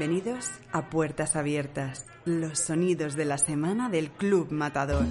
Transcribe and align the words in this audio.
Bienvenidos 0.00 0.48
a 0.72 0.88
Puertas 0.88 1.36
Abiertas, 1.36 2.06
los 2.24 2.58
sonidos 2.58 3.16
de 3.16 3.26
la 3.26 3.36
semana 3.36 3.90
del 3.90 4.08
Club 4.08 4.50
Matador. 4.50 5.04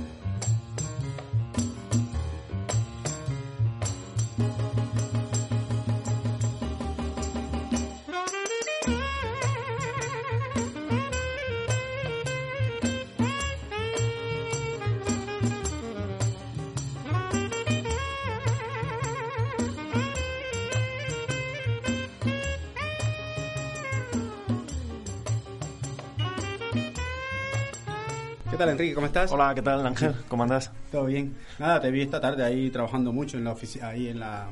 Tal, 28.59 28.69
Enrique? 28.69 28.93
¿Cómo 28.93 29.07
estás? 29.07 29.31
Hola, 29.31 29.55
¿qué 29.55 29.61
tal, 29.61 29.85
Ángel? 29.87 30.13
¿Cómo 30.27 30.43
andas? 30.43 30.69
Todo 30.91 31.05
bien. 31.05 31.33
Nada, 31.59 31.79
te 31.79 31.89
vi 31.91 32.01
esta 32.01 32.19
tarde 32.19 32.43
ahí 32.43 32.69
trabajando 32.69 33.13
mucho 33.13 33.37
en 33.37 33.45
la 33.45 33.53
oficina, 33.53 33.87
ahí 33.87 34.09
en 34.09 34.19
la 34.19 34.49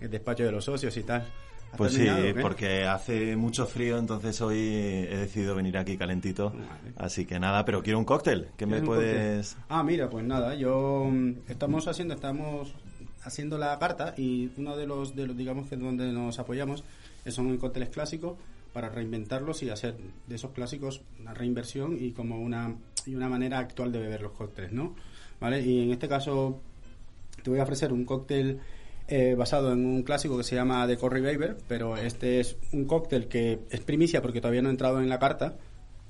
el 0.00 0.10
despacho 0.10 0.44
de 0.44 0.50
los 0.50 0.64
socios 0.64 0.96
y 0.96 1.02
tal. 1.02 1.20
¿Has 1.70 1.76
Pues 1.76 1.92
sí, 1.92 2.06
porque 2.40 2.84
hace 2.84 3.36
mucho 3.36 3.66
frío, 3.66 3.98
entonces 3.98 4.40
hoy 4.40 4.58
he 4.58 5.16
decidido 5.18 5.54
venir 5.54 5.76
aquí 5.76 5.98
calentito. 5.98 6.50
Vale. 6.50 6.94
Así 6.96 7.26
que 7.26 7.38
nada, 7.38 7.66
pero 7.66 7.82
quiero 7.82 7.98
un 7.98 8.06
cóctel. 8.06 8.48
¿Qué 8.56 8.64
me 8.64 8.80
¿Quieres 8.80 8.88
un 8.88 8.96
puedes...? 8.96 9.56
Ah, 9.68 9.82
mira, 9.82 10.08
pues 10.08 10.24
nada, 10.24 10.54
yo 10.54 11.06
mm, 11.10 11.40
estamos 11.48 11.86
haciendo, 11.86 12.14
estamos 12.14 12.74
haciendo 13.24 13.58
la 13.58 13.78
carta 13.78 14.14
y 14.16 14.50
uno 14.56 14.74
de 14.74 14.86
los, 14.86 15.14
de 15.14 15.26
los 15.26 15.36
digamos 15.36 15.68
que 15.68 15.76
donde 15.76 16.10
nos 16.12 16.38
apoyamos 16.38 16.82
son 17.26 17.58
cócteles 17.58 17.90
clásicos 17.90 18.38
para 18.72 18.88
reinventarlos 18.88 19.62
y 19.62 19.70
hacer 19.70 19.96
de 20.26 20.34
esos 20.34 20.52
clásicos 20.52 21.02
una 21.18 21.34
reinversión 21.34 21.96
y 22.00 22.12
como 22.12 22.40
una 22.40 22.74
y 23.10 23.14
una 23.16 23.28
manera 23.28 23.58
actual 23.58 23.90
de 23.92 23.98
beber 23.98 24.22
los 24.22 24.32
cócteles, 24.32 24.72
¿no? 24.72 24.94
¿Vale? 25.40 25.60
Y 25.62 25.82
en 25.84 25.90
este 25.90 26.08
caso 26.08 26.60
te 27.42 27.50
voy 27.50 27.58
a 27.58 27.62
ofrecer 27.64 27.92
un 27.92 28.04
cóctel 28.04 28.60
eh, 29.08 29.34
basado 29.36 29.72
en 29.72 29.84
un 29.84 30.02
clásico 30.02 30.36
que 30.36 30.44
se 30.44 30.54
llama 30.54 30.86
The 30.86 30.96
Corry 30.96 31.20
Baber, 31.20 31.56
pero 31.66 31.96
este 31.96 32.40
es 32.40 32.56
un 32.72 32.84
cóctel 32.84 33.26
que 33.26 33.60
es 33.70 33.80
primicia 33.80 34.22
porque 34.22 34.40
todavía 34.40 34.62
no 34.62 34.68
ha 34.68 34.72
entrado 34.72 35.00
en 35.00 35.08
la 35.08 35.18
carta, 35.18 35.56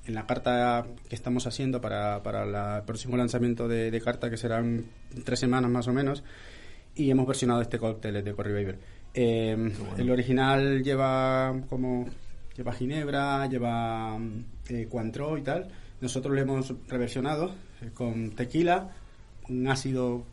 en 0.05 0.13
la 0.13 0.25
carta 0.27 0.85
que 1.09 1.15
estamos 1.15 1.47
haciendo 1.47 1.79
para, 1.81 2.21
para 2.23 2.45
la- 2.45 2.77
el 2.79 2.83
próximo 2.83 3.17
lanzamiento 3.17 3.67
de, 3.67 3.89
de 3.89 4.01
carta, 4.01 4.29
que 4.29 4.37
serán 4.37 4.85
tres 5.23 5.39
semanas 5.39 5.71
más 5.71 5.87
o 5.87 5.93
menos, 5.93 6.23
y 6.95 7.09
hemos 7.09 7.25
versionado 7.25 7.61
este 7.61 7.79
cóctel 7.79 8.17
el 8.17 8.23
de 8.25 8.33
Corry 8.33 8.51
Baber. 8.53 8.77
Eh, 9.13 9.71
El 9.97 10.09
original 10.11 10.83
lleva 10.83 11.53
como 11.69 12.05
lleva 12.55 12.73
ginebra, 12.73 13.47
lleva 13.47 14.17
eh, 14.69 14.87
Cointreau 14.89 15.37
y 15.37 15.41
tal. 15.41 15.67
Nosotros 16.01 16.35
lo 16.35 16.41
hemos 16.41 16.73
reversionado 16.87 17.53
eh, 17.81 17.91
con 17.93 18.31
tequila, 18.31 18.89
un 19.49 19.67
ácido 19.67 20.23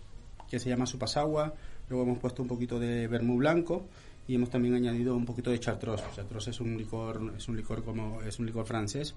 que 0.51 0.59
se 0.59 0.69
llama 0.69 0.87
supasagua, 0.87 1.55
luego 1.89 2.05
hemos 2.05 2.19
puesto 2.19 2.43
un 2.43 2.49
poquito 2.49 2.79
de 2.79 3.06
vermú 3.06 3.37
blanco 3.37 3.84
y 4.27 4.34
hemos 4.34 4.51
también 4.51 4.75
añadido 4.75 5.15
un 5.15 5.27
poquito 5.27 5.51
de 5.51 5.61
chartreuse. 5.61 6.05
Chartreuse 6.15 6.51
es 6.51 6.61
un 6.61 6.77
licor, 6.77 7.34
es 7.37 7.49
un 7.49 7.56
licor 7.56 7.84
como 7.84 8.23
es 8.23 8.39
un 8.39 8.47
licor 8.47 8.67
francés 8.67 9.15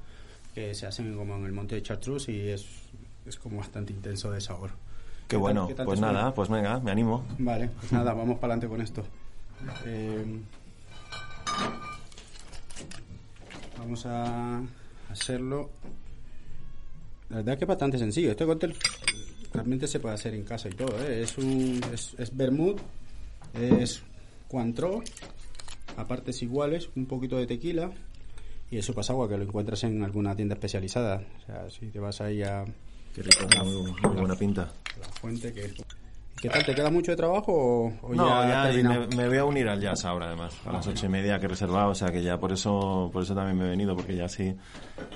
que 0.53 0.75
se 0.75 0.85
hace 0.85 1.03
como 1.13 1.35
en 1.35 1.45
el 1.45 1.53
monte 1.53 1.75
de 1.75 1.81
Chartreuse 1.81 2.31
y 2.31 2.49
es, 2.49 2.65
es 3.25 3.37
como 3.37 3.57
bastante 3.57 3.93
intenso 3.93 4.31
de 4.31 4.41
sabor. 4.41 4.71
Qué 5.27 5.37
bueno. 5.37 5.67
qué 5.67 5.75
Pues 5.75 5.99
suena? 5.99 6.13
nada, 6.13 6.33
pues 6.33 6.49
venga, 6.49 6.79
me 6.79 6.91
animo. 6.91 7.25
Vale, 7.39 7.69
pues 7.69 7.91
nada, 7.93 8.13
vamos 8.13 8.37
para 8.39 8.53
adelante 8.53 8.67
con 8.67 8.81
esto. 8.81 9.03
Eh, 9.85 10.41
vamos 13.77 14.05
a 14.05 14.61
hacerlo. 15.09 15.69
La 17.31 17.37
verdad 17.37 17.57
que 17.57 17.63
es 17.63 17.67
bastante 17.67 17.97
sencillo. 17.97 18.31
Este 18.31 18.45
cóctel 18.45 18.75
realmente 19.53 19.87
se 19.87 19.99
puede 19.99 20.15
hacer 20.15 20.33
en 20.33 20.43
casa 20.43 20.67
y 20.69 20.73
todo. 20.73 20.95
¿eh? 21.01 21.23
Es 21.23 21.37
un 21.37 21.81
es, 21.93 22.13
es 22.17 22.35
vermut, 22.35 22.79
es 23.53 24.03
Cointreau, 24.49 25.01
a 25.97 26.07
partes 26.07 26.41
iguales, 26.41 26.89
un 26.95 27.05
poquito 27.05 27.37
de 27.37 27.47
tequila 27.47 27.91
y 28.69 28.77
eso 28.77 28.93
pasa 28.93 29.13
agua 29.13 29.27
que 29.29 29.37
lo 29.37 29.43
encuentras 29.43 29.83
en 29.85 30.03
alguna 30.03 30.35
tienda 30.35 30.55
especializada. 30.55 31.23
O 31.41 31.45
sea, 31.45 31.69
si 31.69 31.87
te 31.87 31.99
vas 31.99 32.21
ahí 32.21 32.43
a 32.43 32.65
Qué 33.15 33.23
rico, 33.23 33.45
muy, 33.65 33.91
muy 33.91 34.15
buena 34.19 34.35
pinta. 34.35 34.71
la 34.99 35.07
fuente 35.07 35.51
que 35.51 35.73
¿Qué 36.41 36.49
tal? 36.49 36.65
¿Te 36.65 36.73
queda 36.73 36.89
mucho 36.89 37.11
de 37.11 37.17
trabajo 37.17 37.53
o, 37.53 37.93
o 38.01 38.15
No, 38.15 38.25
ya, 38.47 38.71
ya, 38.71 38.81
me, 38.89 39.07
me 39.15 39.27
voy 39.27 39.37
a 39.37 39.45
unir 39.45 39.67
al 39.69 39.79
jazz 39.79 40.05
ahora, 40.05 40.25
además, 40.25 40.55
a 40.65 40.71
las 40.71 40.87
ocho 40.87 41.05
y 41.05 41.09
media 41.09 41.37
que 41.39 41.45
he 41.45 41.49
reservado, 41.49 41.91
o 41.91 41.95
sea 41.95 42.11
que 42.11 42.23
ya 42.23 42.39
por 42.39 42.51
eso, 42.51 43.11
por 43.13 43.21
eso 43.21 43.35
también 43.35 43.59
me 43.59 43.65
he 43.65 43.69
venido, 43.69 43.95
porque 43.95 44.15
ya 44.15 44.27
sí, 44.27 44.55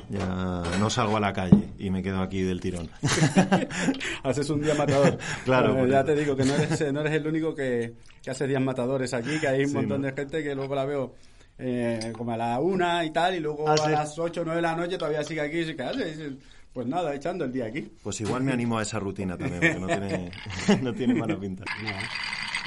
ya 0.09 0.62
no 0.80 0.88
salgo 0.91 1.18
a 1.18 1.19
la 1.19 1.34
calle 1.34 1.69
y 1.80 1.90
me 1.90 2.03
quedo 2.03 2.19
aquí 2.22 2.44
del 2.44 2.62
tirón. 2.62 2.90
Haces 4.24 4.50
un 4.52 4.62
día 4.62 4.75
matador. 4.75 5.18
Claro, 5.46 5.74
Bueno, 5.74 5.88
ya 5.88 5.97
eso. 6.00 6.06
te 6.08 6.16
digo 6.16 6.35
que 6.35 6.46
no 6.46 6.53
eres, 6.53 6.94
no 6.94 7.02
eres 7.02 7.14
el 7.14 7.25
único 7.28 7.56
que, 7.56 7.94
que 8.22 8.30
hace 8.30 8.46
días 8.46 8.62
matadores 8.62 9.12
aquí, 9.16 9.40
que 9.40 9.47
hay 9.47 9.62
un 9.64 9.69
Sí, 9.69 9.75
montón 9.75 10.02
¿no? 10.02 10.08
de 10.08 10.14
gente 10.14 10.44
que 10.44 10.53
luego 10.53 10.75
la 10.75 10.85
veo 10.85 11.16
eh, 11.58 12.14
como 12.16 12.34
a 12.34 12.38
la 12.38 12.59
una 12.59 13.03
y 13.03 13.09
tal, 13.12 13.34
y 13.35 13.40
luego 13.40 13.68
Ah, 13.68 13.74
a 13.74 13.78
sí. 13.78 13.90
las 13.91 14.19
ocho 14.19 14.41
o 14.41 14.44
nueve 14.46 14.58
de 14.58 14.68
la 14.68 14.75
noche 14.75 14.97
todavía 14.97 15.24
sigue 15.24 15.41
aquí 15.41 15.59
y 15.59 15.66
se 15.66 15.75
Pues 16.75 16.88
nada, 16.88 17.16
echando 17.16 17.46
el 17.46 17.53
día 17.53 17.68
aquí. 17.68 17.90
Pues 18.03 18.19
igual 18.19 18.44
me 18.44 18.52
animo 18.52 18.78
a 18.78 18.81
esa 18.81 19.00
rutina 19.00 19.38
también, 19.38 19.62
porque 19.62 19.80
no 19.80 19.88
tiene, 19.88 20.31
no 20.81 20.94
tiene 20.94 21.13
mala 21.13 21.40
pinta. 21.40 21.63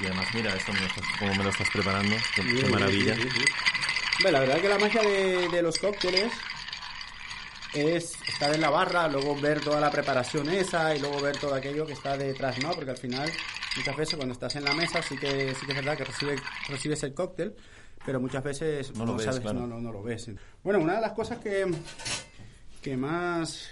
Y 0.01 0.07
además, 0.07 0.27
mira, 0.33 0.57
esto 0.57 0.73
me 0.73 0.81
lo 0.81 0.87
estás, 0.87 1.05
cómo 1.19 1.35
me 1.35 1.45
lo 1.45 1.51
estás 1.51 1.69
preparando, 1.71 2.17
qué, 2.35 2.69
maravilla. 2.71 3.15
sí, 3.15 4.25
la 4.31 4.41
verdad 4.41 4.61
que 4.63 4.69
la 4.71 4.79
magia 4.79 5.03
de, 5.03 5.49
de 5.51 5.61
los 5.61 5.79
cócteles 5.79 6.33
es 7.75 8.17
estar 8.27 8.55
en 8.55 8.63
la 8.63 8.71
barra, 8.71 9.09
luego 9.09 9.39
ver 9.39 9.61
toda 9.61 9.79
la 9.79 9.91
preparación 9.91 10.49
esa 10.49 10.97
y 10.97 11.01
luego 11.01 11.21
ver 11.21 11.37
todo 11.37 11.55
aquello 11.55 11.85
que 11.85 11.93
está 11.93 12.17
detrás, 12.17 12.59
¿no? 12.63 12.71
Porque 12.71 12.93
al 12.93 12.97
final, 12.97 13.31
muchas 13.77 13.95
veces 13.95 14.17
cuando 14.17 14.33
estás 14.33 14.57
en 14.57 14.65
la 14.65 14.73
mesa 14.73 15.03
sí 15.03 15.19
que, 15.19 15.55
sí 15.55 15.67
que 15.67 15.73
es 15.73 15.85
verdad 15.85 15.99
que 15.99 16.05
recibes, 16.05 16.41
recibes 16.67 17.03
el 17.03 17.13
cóctel, 17.13 17.55
pero 18.07 18.21
muchas 18.21 18.43
veces 18.43 18.97
No 18.97 19.05
lo 19.05 19.17
ves, 19.17 19.27
sabes, 19.27 19.41
claro. 19.41 19.61
no, 19.61 19.67
no, 19.67 19.81
no 19.83 19.93
lo 19.93 20.03
ves. 20.03 20.31
Bueno, 20.65 20.81
una 20.81 20.95
de 20.95 21.03
las 21.03 21.13
cosas 21.13 21.41
que, 21.41 21.67
que 22.81 22.97
más 22.97 23.69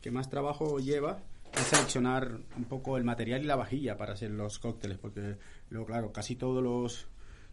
que 0.00 0.10
más 0.10 0.30
trabajo 0.30 0.78
lleva 0.78 1.18
es 1.54 1.62
seleccionar 1.66 2.38
un 2.56 2.64
poco 2.64 2.96
el 2.96 3.04
material 3.04 3.42
y 3.42 3.46
la 3.46 3.56
vajilla 3.56 3.96
para 3.96 4.12
hacer 4.12 4.30
los 4.30 4.58
cócteles, 4.58 4.98
porque 4.98 5.36
luego, 5.70 5.86
claro, 5.86 6.12
casi 6.12 6.36
todos 6.36 6.62
los 6.62 7.06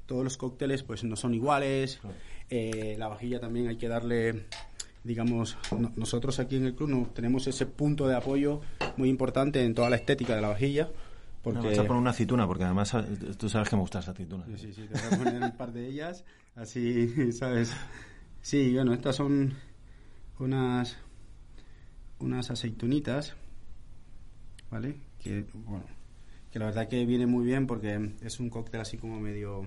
todos 0.06 0.24
los 0.24 0.38
cócteles 0.38 0.84
pues 0.84 1.04
no 1.04 1.16
son 1.16 1.34
iguales. 1.34 2.00
Eh, 2.52 2.96
la 3.00 3.08
vajilla 3.08 3.40
también 3.40 3.68
hay 3.70 3.78
que 3.78 3.88
darle, 3.88 4.46
digamos, 5.04 5.58
no- 5.76 5.92
nosotros 5.96 6.38
aquí 6.40 6.58
en 6.58 6.66
el 6.66 6.76
club 6.76 6.90
no, 6.90 7.10
tenemos 7.14 7.48
ese 7.48 7.66
punto 7.66 8.08
de 8.08 8.16
apoyo 8.16 8.62
muy 8.98 9.10
importante 9.10 9.64
en 9.64 9.74
toda 9.74 9.90
la 9.90 9.96
estética 9.96 10.36
de 10.36 10.42
la 10.42 10.50
vajilla. 10.50 10.90
Porque 11.42 11.60
vas 11.70 11.80
a 11.80 11.84
poner 11.88 12.02
una 12.02 12.10
aceituna, 12.12 12.46
porque 12.46 12.66
además 12.66 12.94
eh, 12.94 13.04
tú 13.38 13.50
sabes 13.50 13.68
que 13.70 13.76
me 13.76 13.82
gusta 13.82 14.00
esa 14.00 14.12
aceituna. 14.12 14.46
Sí, 14.46 14.58
sí, 14.58 14.74
sí, 14.74 14.82
te 14.88 14.94
voy 14.94 15.14
a 15.14 15.18
poner 15.18 15.42
un 15.42 15.52
par 15.58 15.72
de 15.74 15.88
ellas, 15.88 16.24
así, 16.56 17.32
¿sabes? 17.32 17.72
Sí, 18.44 18.74
bueno, 18.76 18.94
estas 18.94 19.16
son 19.16 19.54
unas 20.38 20.98
unas 22.20 22.52
aceitunitas, 22.52 23.36
¿vale? 24.70 24.96
Que, 25.20 25.46
bueno, 25.54 25.86
que 26.52 26.60
la 26.60 26.66
verdad 26.66 26.88
que 26.88 27.06
viene 27.06 27.26
muy 27.26 27.46
bien 27.46 27.68
porque 27.68 28.12
es 28.22 28.40
un 28.40 28.50
cóctel 28.50 28.82
así 28.82 28.98
como 28.98 29.20
medio 29.20 29.66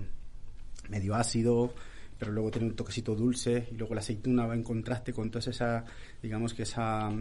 medio 0.89 1.15
ácido, 1.15 1.73
pero 2.17 2.31
luego 2.31 2.51
tiene 2.51 2.67
un 2.67 2.75
toquecito 2.75 3.15
dulce 3.15 3.67
y 3.71 3.75
luego 3.75 3.93
la 3.93 4.01
aceituna 4.01 4.47
va 4.47 4.55
en 4.55 4.63
contraste 4.63 5.13
con 5.13 5.29
toda 5.29 5.49
esa, 5.49 5.85
digamos 6.21 6.53
que 6.53 6.63
esa 6.63 7.11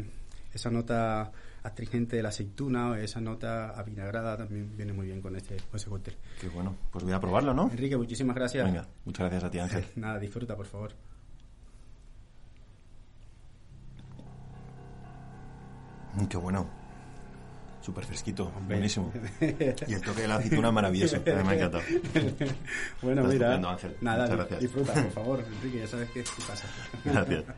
esa 0.53 0.71
nota 0.71 1.31
astringente 1.63 2.17
de 2.17 2.23
la 2.23 2.31
aceituna 2.31 2.91
o 2.91 2.95
esa 2.95 3.21
nota 3.21 3.71
avinagrada 3.71 4.37
también 4.37 4.75
viene 4.77 4.93
muy 4.93 5.07
bien 5.07 5.21
con 5.21 5.37
este 5.37 5.57
con 5.57 5.77
ese 5.77 5.91
cóctel. 5.91 6.17
Qué 6.41 6.49
bueno, 6.49 6.75
pues 6.91 7.05
voy 7.05 7.13
a 7.13 7.21
probarlo, 7.21 7.53
¿no? 7.53 7.71
Enrique, 7.71 7.97
muchísimas 7.97 8.35
gracias. 8.35 8.65
Venga, 8.65 8.89
muchas 9.05 9.29
gracias 9.29 9.45
a 9.45 9.51
ti, 9.51 9.59
Ángel. 9.59 9.85
Nada, 9.97 10.19
disfruta, 10.19 10.57
por 10.57 10.67
favor. 10.67 10.93
Qué 16.29 16.37
bueno. 16.37 16.67
Súper 17.81 18.05
fresquito, 18.05 18.53
buenísimo. 18.67 19.11
Y 19.87 19.95
el 19.95 20.03
toque 20.03 20.23
de 20.23 20.29
la 20.29 20.37
aceituna 20.37 20.71
maravilloso, 20.71 21.23
me 21.25 21.33
ha 21.33 21.55
encantado. 21.55 21.83
bueno, 23.03 23.25
mira, 23.25 23.57
nada, 23.59 23.79
Muchas 24.23 24.31
gracias. 24.37 24.61
disfruta, 24.61 24.93
por 24.93 25.11
favor, 25.13 25.45
Enrique, 25.47 25.79
ya 25.79 25.87
sabes 25.87 26.11
qué 26.11 26.23
pasa. 26.47 26.67
Gracias. 27.05 27.45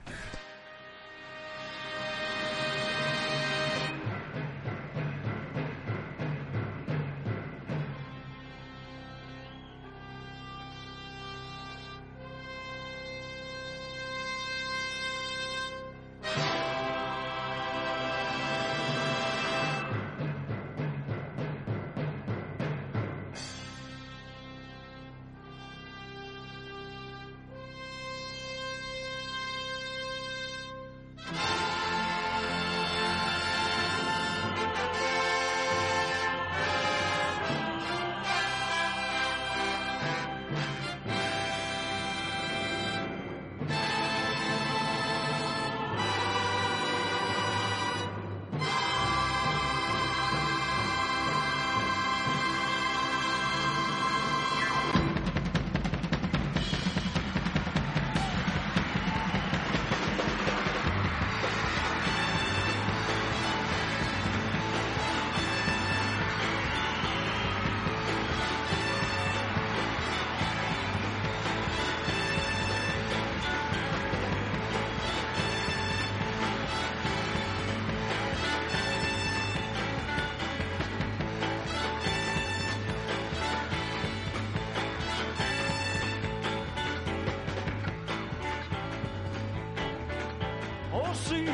see, 91.31 91.47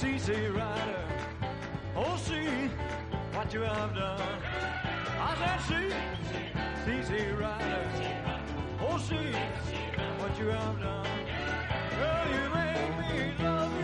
CC 0.00 0.54
Rider. 0.56 1.04
Oh, 1.94 2.16
see 2.16 2.70
what 3.34 3.52
you 3.52 3.60
have 3.60 3.94
done. 3.94 4.42
I 5.20 5.60
said, 5.68 5.92
see, 6.86 7.12
CC 7.12 7.38
Rider. 7.38 7.84
Oh, 8.80 8.96
see 8.96 9.32
what 10.20 10.38
you 10.38 10.46
have 10.46 10.80
done. 10.80 11.06
Girl, 11.98 12.24
you 12.34 12.44
make 12.56 12.92
me 13.00 13.44
love, 13.44 13.77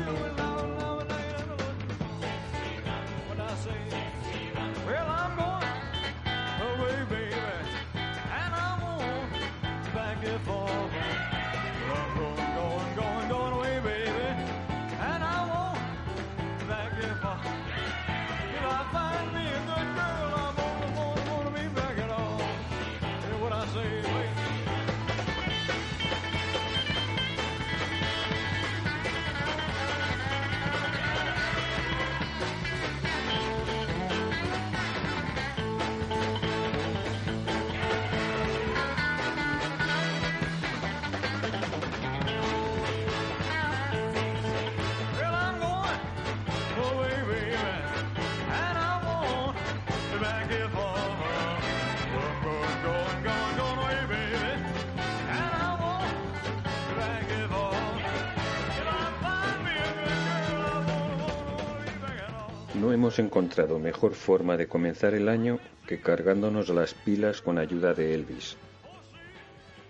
No 62.84 62.92
hemos 62.92 63.18
encontrado 63.18 63.78
mejor 63.78 64.12
forma 64.12 64.58
de 64.58 64.66
comenzar 64.66 65.14
el 65.14 65.30
año 65.30 65.58
que 65.86 66.00
cargándonos 66.00 66.68
las 66.68 66.92
pilas 66.92 67.40
con 67.40 67.56
ayuda 67.56 67.94
de 67.94 68.12
Elvis. 68.12 68.58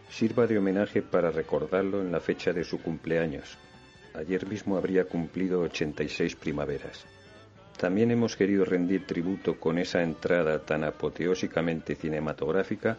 Sirva 0.08 0.46
de 0.46 0.58
homenaje 0.58 1.02
para 1.02 1.32
recordarlo 1.32 2.00
en 2.00 2.12
la 2.12 2.20
fecha 2.20 2.52
de 2.52 2.62
su 2.62 2.80
cumpleaños. 2.80 3.58
Ayer 4.14 4.46
mismo 4.46 4.76
habría 4.76 5.06
cumplido 5.06 5.62
86 5.62 6.36
primaveras. 6.36 7.04
También 7.76 8.12
hemos 8.12 8.36
querido 8.36 8.64
rendir 8.64 9.04
tributo 9.08 9.58
con 9.58 9.78
esa 9.78 10.00
entrada 10.00 10.60
tan 10.60 10.84
apoteósicamente 10.84 11.96
cinematográfica 11.96 12.96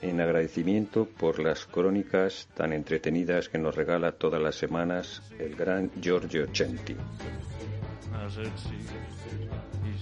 en 0.00 0.20
agradecimiento 0.20 1.06
por 1.06 1.38
las 1.38 1.64
crónicas 1.66 2.48
tan 2.56 2.72
entretenidas 2.72 3.48
que 3.48 3.58
nos 3.58 3.76
regala 3.76 4.10
todas 4.10 4.42
las 4.42 4.56
semanas 4.56 5.22
el 5.38 5.54
gran 5.54 5.92
Giorgio 6.00 6.48
Centi. 6.52 6.96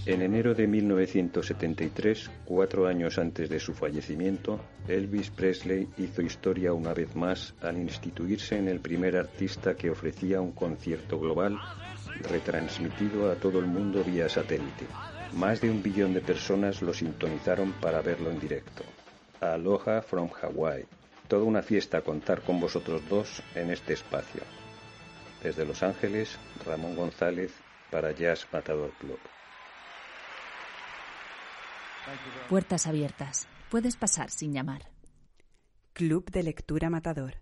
En 0.06 0.22
enero 0.22 0.54
de 0.54 0.66
1973, 0.66 2.30
cuatro 2.44 2.86
años 2.86 3.18
antes 3.18 3.48
de 3.48 3.60
su 3.60 3.74
fallecimiento, 3.74 4.60
Elvis 4.88 5.30
Presley 5.30 5.88
hizo 5.98 6.22
historia 6.22 6.72
una 6.72 6.92
vez 6.94 7.14
más 7.14 7.54
al 7.60 7.78
instituirse 7.78 8.56
en 8.56 8.68
el 8.68 8.80
primer 8.80 9.16
artista 9.16 9.74
que 9.74 9.90
ofrecía 9.90 10.40
un 10.40 10.52
concierto 10.52 11.18
global 11.18 11.58
retransmitido 12.28 13.30
a 13.30 13.36
todo 13.36 13.58
el 13.58 13.66
mundo 13.66 14.02
vía 14.04 14.28
satélite. 14.28 14.86
Más 15.34 15.60
de 15.60 15.70
un 15.70 15.82
billón 15.82 16.12
de 16.12 16.20
personas 16.20 16.82
lo 16.82 16.92
sintonizaron 16.92 17.72
para 17.80 18.02
verlo 18.02 18.30
en 18.30 18.40
directo. 18.40 18.82
Aloha 19.40 20.02
from 20.02 20.28
Hawaii. 20.42 20.84
Toda 21.28 21.44
una 21.44 21.62
fiesta 21.62 22.00
contar 22.02 22.42
con 22.42 22.58
vosotros 22.58 23.02
dos 23.08 23.42
en 23.54 23.70
este 23.70 23.92
espacio. 23.92 24.42
Desde 25.42 25.64
Los 25.64 25.82
Ángeles, 25.82 26.38
Ramón 26.66 26.96
González 26.96 27.52
para 27.90 28.12
Jazz 28.12 28.46
Matador 28.52 28.92
Club. 28.98 29.18
Puertas 32.48 32.86
abiertas. 32.86 33.48
Puedes 33.70 33.96
pasar 33.96 34.30
sin 34.30 34.52
llamar. 34.52 34.90
Club 35.92 36.30
de 36.30 36.42
Lectura 36.42 36.90
Matador. 36.90 37.36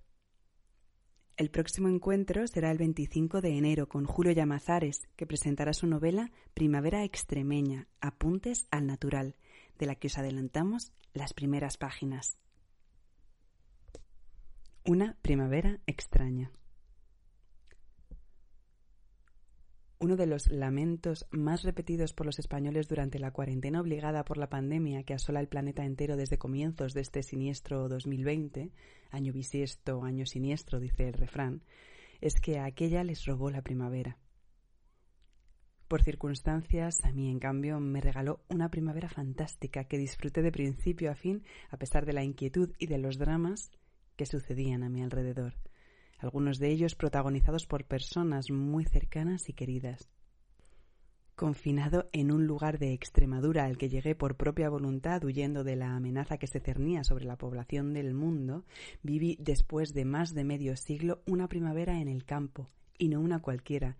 El 1.37 1.51
próximo 1.51 1.89
encuentro 1.89 2.49
será 2.49 2.73
el 2.73 2.79
25 2.79 3.41
de 3.41 3.57
enero 3.57 3.89
con 3.89 4.05
Julio 4.05 4.33
Llamazares, 4.33 5.09
que 5.15 5.27
presentará 5.27 5.73
su 5.73 5.87
novela 5.87 6.33
Primavera 6.53 7.05
Extremeña, 7.05 7.87
Apuntes 8.01 8.67
al 8.73 8.87
Natural, 8.87 9.37
de 9.79 9.87
la 9.87 9.95
que 9.95 10.09
os 10.09 10.19
adelantamos 10.19 10.93
las 11.13 11.35
primeras 11.35 11.77
páginas. 11.77 12.39
Una 14.85 15.17
primavera 15.23 15.79
extraña. 15.87 16.51
Uno 20.01 20.15
de 20.15 20.27
los 20.27 20.49
lamentos 20.49 21.27
más 21.33 21.65
repetidos 21.65 22.13
por 22.13 22.25
los 22.25 22.39
españoles 22.39 22.87
durante 22.87 23.19
la 23.19 23.33
cuarentena 23.33 23.81
obligada 23.81 24.25
por 24.25 24.37
la 24.37 24.49
pandemia 24.49 25.03
que 25.03 25.15
asola 25.15 25.41
el 25.41 25.49
planeta 25.49 25.85
entero 25.85 26.17
desde 26.17 26.39
comienzos 26.39 26.95
de 26.95 27.01
este 27.01 27.25
siniestro 27.25 27.89
2020, 27.89 28.71
año 29.11 29.33
bisiesto, 29.33 30.05
año 30.05 30.25
siniestro, 30.25 30.79
dice 30.79 31.09
el 31.09 31.15
refrán, 31.15 31.63
es 32.21 32.41
que 32.41 32.61
aquella 32.61 33.03
les 33.03 33.25
robó 33.25 33.51
la 33.51 33.63
primavera. 33.63 34.19
Por 35.89 36.05
circunstancias, 36.05 37.03
a 37.03 37.11
mí, 37.11 37.29
en 37.29 37.41
cambio, 37.41 37.81
me 37.81 38.01
regaló 38.01 38.45
una 38.49 38.71
primavera 38.71 39.09
fantástica 39.09 39.85
que 39.85 39.99
disfruté 39.99 40.43
de 40.43 40.53
principio 40.53 41.11
a 41.11 41.17
fin, 41.17 41.43
a 41.71 41.77
pesar 41.77 42.07
de 42.07 42.13
la 42.13 42.23
inquietud 42.23 42.73
y 42.79 42.87
de 42.87 42.99
los 42.99 43.19
dramas 43.19 43.73
que 44.15 44.27
sucedían 44.27 44.85
a 44.85 44.91
mi 44.91 45.03
alrededor, 45.03 45.55
algunos 46.19 46.59
de 46.59 46.71
ellos 46.71 46.95
protagonizados 46.95 47.67
por 47.67 47.85
personas 47.85 48.51
muy 48.51 48.85
cercanas 48.85 49.49
y 49.49 49.53
queridas. 49.53 50.09
Confinado 51.35 52.09
en 52.13 52.33
un 52.33 52.47
lugar 52.47 52.81
de 52.81 52.93
Extremadura 52.93 53.65
al 53.65 53.79
que 53.79 53.89
llegué 53.89 54.17
por 54.17 54.37
propia 54.37 54.69
voluntad 54.69 55.23
huyendo 55.23 55.63
de 55.63 55.77
la 55.77 55.95
amenaza 55.95 56.37
que 56.37 56.49
se 56.49 56.59
cernía 56.59 57.05
sobre 57.05 57.27
la 57.27 57.37
población 57.37 57.95
del 57.95 58.13
mundo, 58.13 58.65
viví 59.03 59.37
después 59.39 59.95
de 59.95 60.05
más 60.05 60.35
de 60.35 60.43
medio 60.43 60.77
siglo 60.77 61.23
una 61.27 61.49
primavera 61.49 62.01
en 62.01 62.09
el 62.09 62.25
campo, 62.25 62.69
y 62.99 63.09
no 63.09 63.21
una 63.21 63.39
cualquiera, 63.41 63.97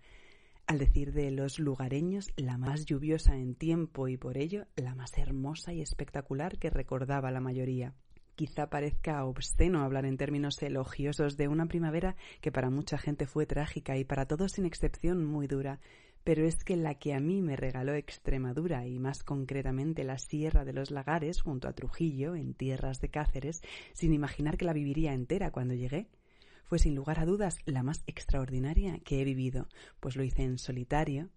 al 0.69 0.77
decir 0.77 1.13
de 1.13 1.31
los 1.31 1.57
lugareños, 1.57 2.31
la 2.35 2.59
más 2.59 2.85
lluviosa 2.85 3.35
en 3.35 3.55
tiempo 3.55 4.07
y 4.07 4.17
por 4.17 4.37
ello 4.37 4.67
la 4.75 4.93
más 4.93 5.17
hermosa 5.17 5.73
y 5.73 5.81
espectacular 5.81 6.59
que 6.59 6.69
recordaba 6.69 7.31
la 7.31 7.39
mayoría. 7.39 7.95
Quizá 8.39 8.69
parezca 8.69 9.25
obsceno 9.25 9.81
hablar 9.81 10.05
en 10.05 10.15
términos 10.15 10.63
elogiosos 10.63 11.35
de 11.35 11.49
una 11.49 11.65
primavera 11.65 12.15
que 12.39 12.53
para 12.53 12.69
mucha 12.69 12.97
gente 12.97 13.27
fue 13.27 13.45
trágica 13.45 13.97
y 13.97 14.05
para 14.05 14.27
todos 14.27 14.53
sin 14.53 14.65
excepción 14.65 15.25
muy 15.25 15.45
dura, 15.45 15.81
pero 16.23 16.47
es 16.47 16.63
que 16.63 16.77
la 16.77 16.95
que 16.95 17.13
a 17.13 17.19
mí 17.19 17.41
me 17.41 17.57
regaló 17.57 17.95
Extremadura 17.95 18.87
y 18.87 18.97
más 18.97 19.25
concretamente 19.25 20.05
la 20.05 20.17
Sierra 20.17 20.63
de 20.63 20.71
los 20.71 20.89
Lagares 20.89 21.41
junto 21.41 21.67
a 21.67 21.73
Trujillo, 21.73 22.33
en 22.33 22.53
tierras 22.53 23.01
de 23.01 23.09
Cáceres, 23.09 23.61
sin 23.91 24.13
imaginar 24.13 24.55
que 24.55 24.63
la 24.63 24.71
viviría 24.71 25.11
entera 25.11 25.51
cuando 25.51 25.73
llegué, 25.73 26.07
fue 26.63 26.79
sin 26.79 26.95
lugar 26.95 27.19
a 27.19 27.25
dudas 27.25 27.57
la 27.65 27.83
más 27.83 28.05
extraordinaria 28.07 28.99
que 28.99 29.19
he 29.19 29.25
vivido, 29.25 29.67
pues 29.99 30.15
lo 30.15 30.23
hice 30.23 30.43
en 30.43 30.59
solitario, 30.59 31.27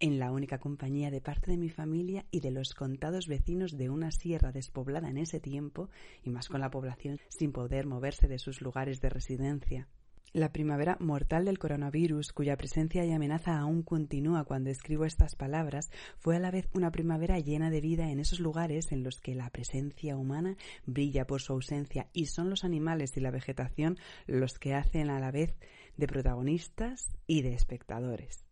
en 0.00 0.18
la 0.18 0.30
única 0.30 0.58
compañía 0.58 1.10
de 1.10 1.20
parte 1.20 1.50
de 1.50 1.56
mi 1.56 1.68
familia 1.68 2.26
y 2.30 2.40
de 2.40 2.50
los 2.50 2.74
contados 2.74 3.26
vecinos 3.26 3.76
de 3.76 3.88
una 3.90 4.10
sierra 4.10 4.52
despoblada 4.52 5.08
en 5.08 5.18
ese 5.18 5.40
tiempo, 5.40 5.88
y 6.22 6.30
más 6.30 6.48
con 6.48 6.60
la 6.60 6.70
población 6.70 7.20
sin 7.28 7.52
poder 7.52 7.86
moverse 7.86 8.28
de 8.28 8.38
sus 8.38 8.60
lugares 8.60 9.00
de 9.00 9.08
residencia. 9.08 9.88
La 10.32 10.52
primavera 10.52 10.98
mortal 11.00 11.46
del 11.46 11.58
coronavirus, 11.58 12.34
cuya 12.34 12.58
presencia 12.58 13.06
y 13.06 13.12
amenaza 13.12 13.58
aún 13.58 13.82
continúa 13.82 14.44
cuando 14.44 14.68
escribo 14.68 15.06
estas 15.06 15.34
palabras, 15.34 15.90
fue 16.18 16.36
a 16.36 16.40
la 16.40 16.50
vez 16.50 16.68
una 16.74 16.90
primavera 16.90 17.38
llena 17.38 17.70
de 17.70 17.80
vida 17.80 18.10
en 18.10 18.20
esos 18.20 18.40
lugares 18.40 18.92
en 18.92 19.02
los 19.02 19.18
que 19.20 19.34
la 19.34 19.48
presencia 19.48 20.16
humana 20.16 20.58
brilla 20.84 21.26
por 21.26 21.40
su 21.40 21.54
ausencia 21.54 22.08
y 22.12 22.26
son 22.26 22.50
los 22.50 22.64
animales 22.64 23.16
y 23.16 23.20
la 23.20 23.30
vegetación 23.30 23.96
los 24.26 24.58
que 24.58 24.74
hacen 24.74 25.08
a 25.08 25.20
la 25.20 25.30
vez 25.30 25.54
de 25.96 26.06
protagonistas 26.06 27.16
y 27.26 27.40
de 27.40 27.54
espectadores 27.54 28.45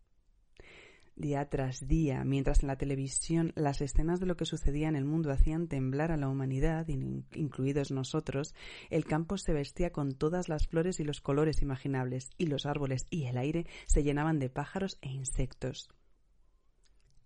día 1.15 1.47
tras 1.49 1.87
día, 1.87 2.23
mientras 2.23 2.61
en 2.61 2.67
la 2.67 2.77
televisión 2.77 3.53
las 3.55 3.81
escenas 3.81 4.19
de 4.19 4.25
lo 4.25 4.35
que 4.35 4.45
sucedía 4.45 4.89
en 4.89 4.95
el 4.95 5.05
mundo 5.05 5.31
hacían 5.31 5.67
temblar 5.67 6.11
a 6.11 6.17
la 6.17 6.27
humanidad, 6.27 6.87
incluidos 6.87 7.91
nosotros, 7.91 8.53
el 8.89 9.05
campo 9.05 9.37
se 9.37 9.53
vestía 9.53 9.91
con 9.91 10.13
todas 10.13 10.49
las 10.49 10.67
flores 10.67 10.99
y 10.99 11.03
los 11.03 11.21
colores 11.21 11.61
imaginables, 11.61 12.29
y 12.37 12.47
los 12.47 12.65
árboles 12.65 13.05
y 13.09 13.25
el 13.25 13.37
aire 13.37 13.65
se 13.85 14.03
llenaban 14.03 14.39
de 14.39 14.49
pájaros 14.49 14.97
e 15.01 15.09
insectos. 15.09 15.89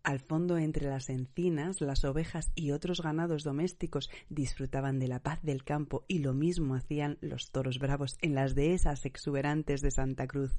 Al 0.03 0.19
fondo, 0.19 0.57
entre 0.57 0.87
las 0.87 1.09
encinas, 1.09 1.81
las 1.81 2.05
ovejas 2.05 2.51
y 2.55 2.71
otros 2.71 3.01
ganados 3.01 3.43
domésticos 3.43 4.09
disfrutaban 4.29 4.97
de 4.97 5.07
la 5.07 5.19
paz 5.19 5.41
del 5.43 5.63
campo 5.63 6.05
y 6.07 6.19
lo 6.19 6.33
mismo 6.33 6.75
hacían 6.75 7.17
los 7.21 7.51
toros 7.51 7.79
bravos 7.79 8.17
en 8.21 8.33
las 8.33 8.55
dehesas 8.55 9.05
exuberantes 9.05 9.81
de 9.81 9.91
Santa 9.91 10.25
Cruz, 10.25 10.57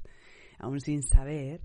aun 0.59 0.79
sin 0.79 1.01
saber 1.01 1.61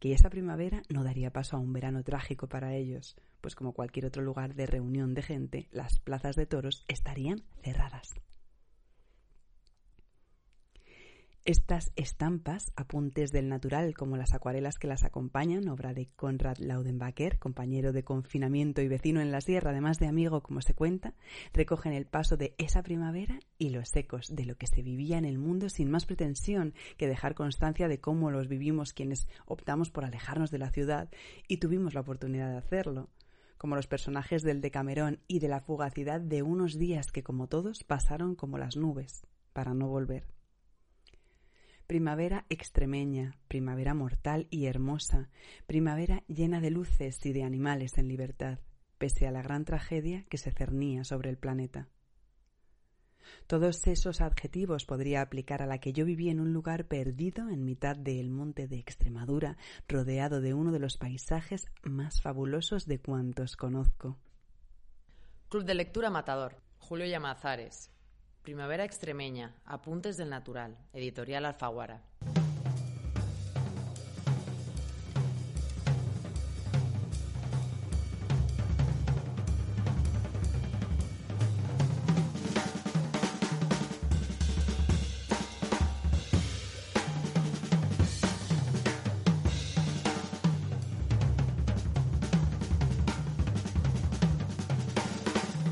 que 0.00 0.14
esa 0.14 0.30
primavera 0.30 0.82
no 0.88 1.04
daría 1.04 1.30
paso 1.30 1.56
a 1.56 1.60
un 1.60 1.72
verano 1.72 2.02
trágico 2.02 2.48
para 2.48 2.74
ellos, 2.74 3.16
pues 3.40 3.54
como 3.54 3.74
cualquier 3.74 4.06
otro 4.06 4.22
lugar 4.22 4.54
de 4.54 4.66
reunión 4.66 5.14
de 5.14 5.22
gente, 5.22 5.68
las 5.70 6.00
plazas 6.00 6.36
de 6.36 6.46
toros 6.46 6.84
estarían 6.88 7.42
cerradas. 7.62 8.14
Estas 11.46 11.90
estampas, 11.96 12.70
apuntes 12.76 13.32
del 13.32 13.48
natural 13.48 13.94
como 13.94 14.18
las 14.18 14.34
acuarelas 14.34 14.78
que 14.78 14.86
las 14.86 15.04
acompañan, 15.04 15.70
obra 15.70 15.94
de 15.94 16.10
Konrad 16.14 16.58
Laudenbacher, 16.58 17.38
compañero 17.38 17.92
de 17.92 18.04
confinamiento 18.04 18.82
y 18.82 18.88
vecino 18.88 19.22
en 19.22 19.32
la 19.32 19.40
sierra, 19.40 19.70
además 19.70 19.98
de 19.98 20.06
amigo 20.06 20.42
como 20.42 20.60
se 20.60 20.74
cuenta, 20.74 21.14
recogen 21.54 21.94
el 21.94 22.04
paso 22.04 22.36
de 22.36 22.54
esa 22.58 22.82
primavera 22.82 23.38
y 23.56 23.70
los 23.70 23.96
ecos 23.96 24.26
de 24.28 24.44
lo 24.44 24.56
que 24.56 24.66
se 24.66 24.82
vivía 24.82 25.16
en 25.16 25.24
el 25.24 25.38
mundo 25.38 25.70
sin 25.70 25.90
más 25.90 26.04
pretensión 26.04 26.74
que 26.98 27.08
dejar 27.08 27.34
constancia 27.34 27.88
de 27.88 28.00
cómo 28.00 28.30
los 28.30 28.46
vivimos 28.46 28.92
quienes 28.92 29.26
optamos 29.46 29.90
por 29.90 30.04
alejarnos 30.04 30.50
de 30.50 30.58
la 30.58 30.70
ciudad 30.70 31.08
y 31.48 31.56
tuvimos 31.56 31.94
la 31.94 32.02
oportunidad 32.02 32.50
de 32.50 32.58
hacerlo 32.58 33.08
como 33.56 33.76
los 33.76 33.86
personajes 33.86 34.42
del 34.42 34.60
Decamerón 34.60 35.20
y 35.26 35.38
de 35.38 35.48
la 35.48 35.60
fugacidad 35.60 36.20
de 36.20 36.42
unos 36.42 36.78
días 36.78 37.10
que, 37.12 37.22
como 37.22 37.46
todos, 37.46 37.82
pasaron 37.84 38.34
como 38.34 38.58
las 38.58 38.76
nubes, 38.76 39.26
para 39.52 39.74
no 39.74 39.88
volver. 39.88 40.39
Primavera 41.90 42.46
extremeña, 42.50 43.34
primavera 43.48 43.94
mortal 43.94 44.46
y 44.48 44.66
hermosa, 44.66 45.28
primavera 45.66 46.22
llena 46.28 46.60
de 46.60 46.70
luces 46.70 47.26
y 47.26 47.32
de 47.32 47.42
animales 47.42 47.98
en 47.98 48.06
libertad, 48.06 48.60
pese 48.96 49.26
a 49.26 49.32
la 49.32 49.42
gran 49.42 49.64
tragedia 49.64 50.24
que 50.30 50.38
se 50.38 50.52
cernía 50.52 51.02
sobre 51.02 51.30
el 51.30 51.36
planeta. 51.36 51.88
Todos 53.48 53.84
esos 53.88 54.20
adjetivos 54.20 54.84
podría 54.84 55.20
aplicar 55.20 55.62
a 55.62 55.66
la 55.66 55.78
que 55.78 55.92
yo 55.92 56.04
viví 56.04 56.28
en 56.28 56.38
un 56.38 56.52
lugar 56.52 56.86
perdido 56.86 57.48
en 57.48 57.64
mitad 57.64 57.96
del 57.96 58.30
monte 58.30 58.68
de 58.68 58.78
Extremadura, 58.78 59.56
rodeado 59.88 60.40
de 60.40 60.54
uno 60.54 60.70
de 60.70 60.78
los 60.78 60.96
paisajes 60.96 61.66
más 61.82 62.22
fabulosos 62.22 62.86
de 62.86 63.00
cuantos 63.00 63.56
conozco. 63.56 64.16
Club 65.48 65.64
de 65.64 65.74
Lectura 65.74 66.08
Matador, 66.08 66.62
Julio 66.78 67.06
Llamazares, 67.06 67.90
Primavera 68.42 68.84
extremeña, 68.84 69.54
Apuntes 69.66 70.16
del 70.16 70.30
Natural, 70.30 70.74
Editorial 70.94 71.44
Alfaguara. 71.44 72.00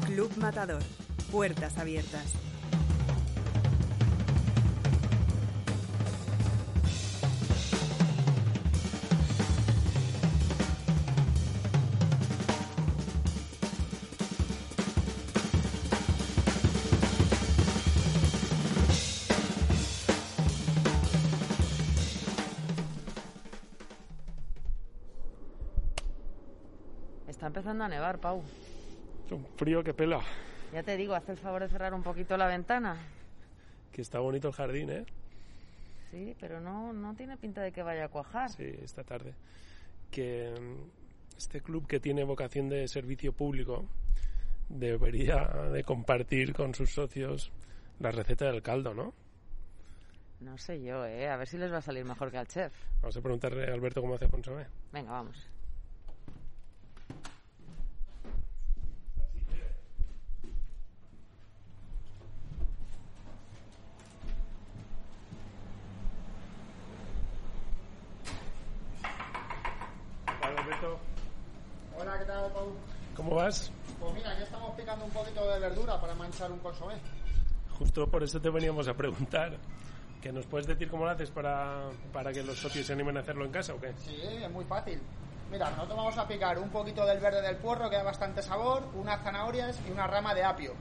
Club 0.05 0.37
Matador. 0.37 0.83
Puertas 1.31 1.79
abiertas. 1.79 2.48
Empezando 27.79 27.85
a 27.85 27.89
nevar, 27.89 28.19
Pau. 28.19 28.43
Un 29.31 29.47
frío 29.57 29.85
que 29.85 29.95
pela. 29.95 30.21
Ya 30.73 30.83
te 30.83 30.97
digo, 30.97 31.15
haz 31.15 31.29
el 31.29 31.37
favor 31.37 31.63
de 31.63 31.69
cerrar 31.69 31.95
un 31.95 32.03
poquito 32.03 32.37
la 32.37 32.47
ventana. 32.47 32.97
Que 33.93 34.03
está 34.03 34.19
bonito 34.19 34.49
el 34.49 34.55
jardín, 34.55 34.91
¿eh? 34.91 35.05
Sí, 36.11 36.35
pero 36.41 36.61
no, 36.61 36.93
no 36.93 37.15
tiene 37.15 37.37
pinta 37.37 37.63
de 37.63 37.71
que 37.71 37.83
vaya 37.83 38.07
a 38.07 38.09
cuajar. 38.09 38.51
Sí, 38.51 38.65
esta 38.83 39.05
tarde. 39.05 39.35
Que 40.11 40.55
mm, 40.59 41.37
este 41.37 41.61
club 41.61 41.87
que 41.87 42.01
tiene 42.01 42.25
vocación 42.25 42.69
de 42.69 42.89
servicio 42.89 43.33
público 43.33 43.85
debería 44.69 45.45
de 45.73 45.85
compartir 45.85 46.55
con 46.55 46.75
sus 46.75 46.93
socios 46.93 47.53
la 48.01 48.11
receta 48.11 48.47
del 48.47 48.63
caldo, 48.63 48.95
¿no? 48.95 49.15
No 50.41 50.57
sé 50.57 50.83
yo, 50.83 51.05
¿eh? 51.05 51.29
A 51.29 51.37
ver 51.37 51.47
si 51.47 51.59
les 51.59 51.73
va 51.73 51.79
a 51.79 51.83
salir 51.83 52.05
mejor 52.05 52.31
que 52.31 52.39
al 52.39 52.49
chef. 52.49 52.73
Vamos 53.03 53.17
a 53.17 53.21
preguntarle 53.21 53.71
a 53.71 53.75
Alberto 53.75 54.01
cómo 54.01 54.15
hace 54.15 54.29
consomé. 54.29 54.67
Venga, 54.93 55.11
vamos. 55.13 55.49
Hola, 70.81 72.15
Alberto. 72.15 72.38
¿Cómo 73.15 73.35
vas? 73.35 73.71
Pues 73.99 74.15
mira, 74.15 74.37
ya 74.39 74.45
estamos 74.45 74.75
picando 74.77 75.05
un 75.05 75.11
poquito 75.11 75.47
de 75.51 75.59
verdura 75.59 76.01
para 76.01 76.15
manchar 76.15 76.53
un 76.53 76.59
consomé. 76.61 76.95
Justo 77.79 78.09
por 78.09 78.23
eso 78.23 78.41
te 78.41 78.51
veníamos 78.51 78.87
a 78.89 78.95
preguntar. 78.95 79.57
¿Que 80.23 80.33
nos 80.33 80.47
puedes 80.47 80.67
decir 80.67 80.91
cómo 80.91 81.05
lo 81.05 81.11
haces 81.11 81.31
para, 81.31 81.91
para 82.13 82.33
que 82.33 82.43
los 82.43 82.59
socios 82.59 82.87
se 82.87 82.93
animen 82.93 83.17
a 83.17 83.21
hacerlo 83.21 83.45
en 83.45 83.53
casa 83.53 83.75
o 83.75 83.81
qué? 83.81 83.93
Sí, 84.05 84.21
es 84.21 84.51
muy 84.51 84.65
fácil. 84.65 85.01
Mira, 85.51 85.71
nosotros 85.71 85.97
vamos 85.97 86.19
a 86.19 86.27
picar 86.27 86.59
un 86.59 86.69
poquito 86.71 87.07
del 87.07 87.21
verde 87.21 87.41
del 87.41 87.57
puerro, 87.57 87.89
que 87.89 87.97
da 87.97 88.03
bastante 88.03 88.43
sabor, 88.43 88.83
unas 88.95 89.23
zanahorias 89.23 89.79
y 89.89 89.93
una 89.93 90.07
rama 90.07 90.35
de 90.35 90.45
apio. 90.45 90.75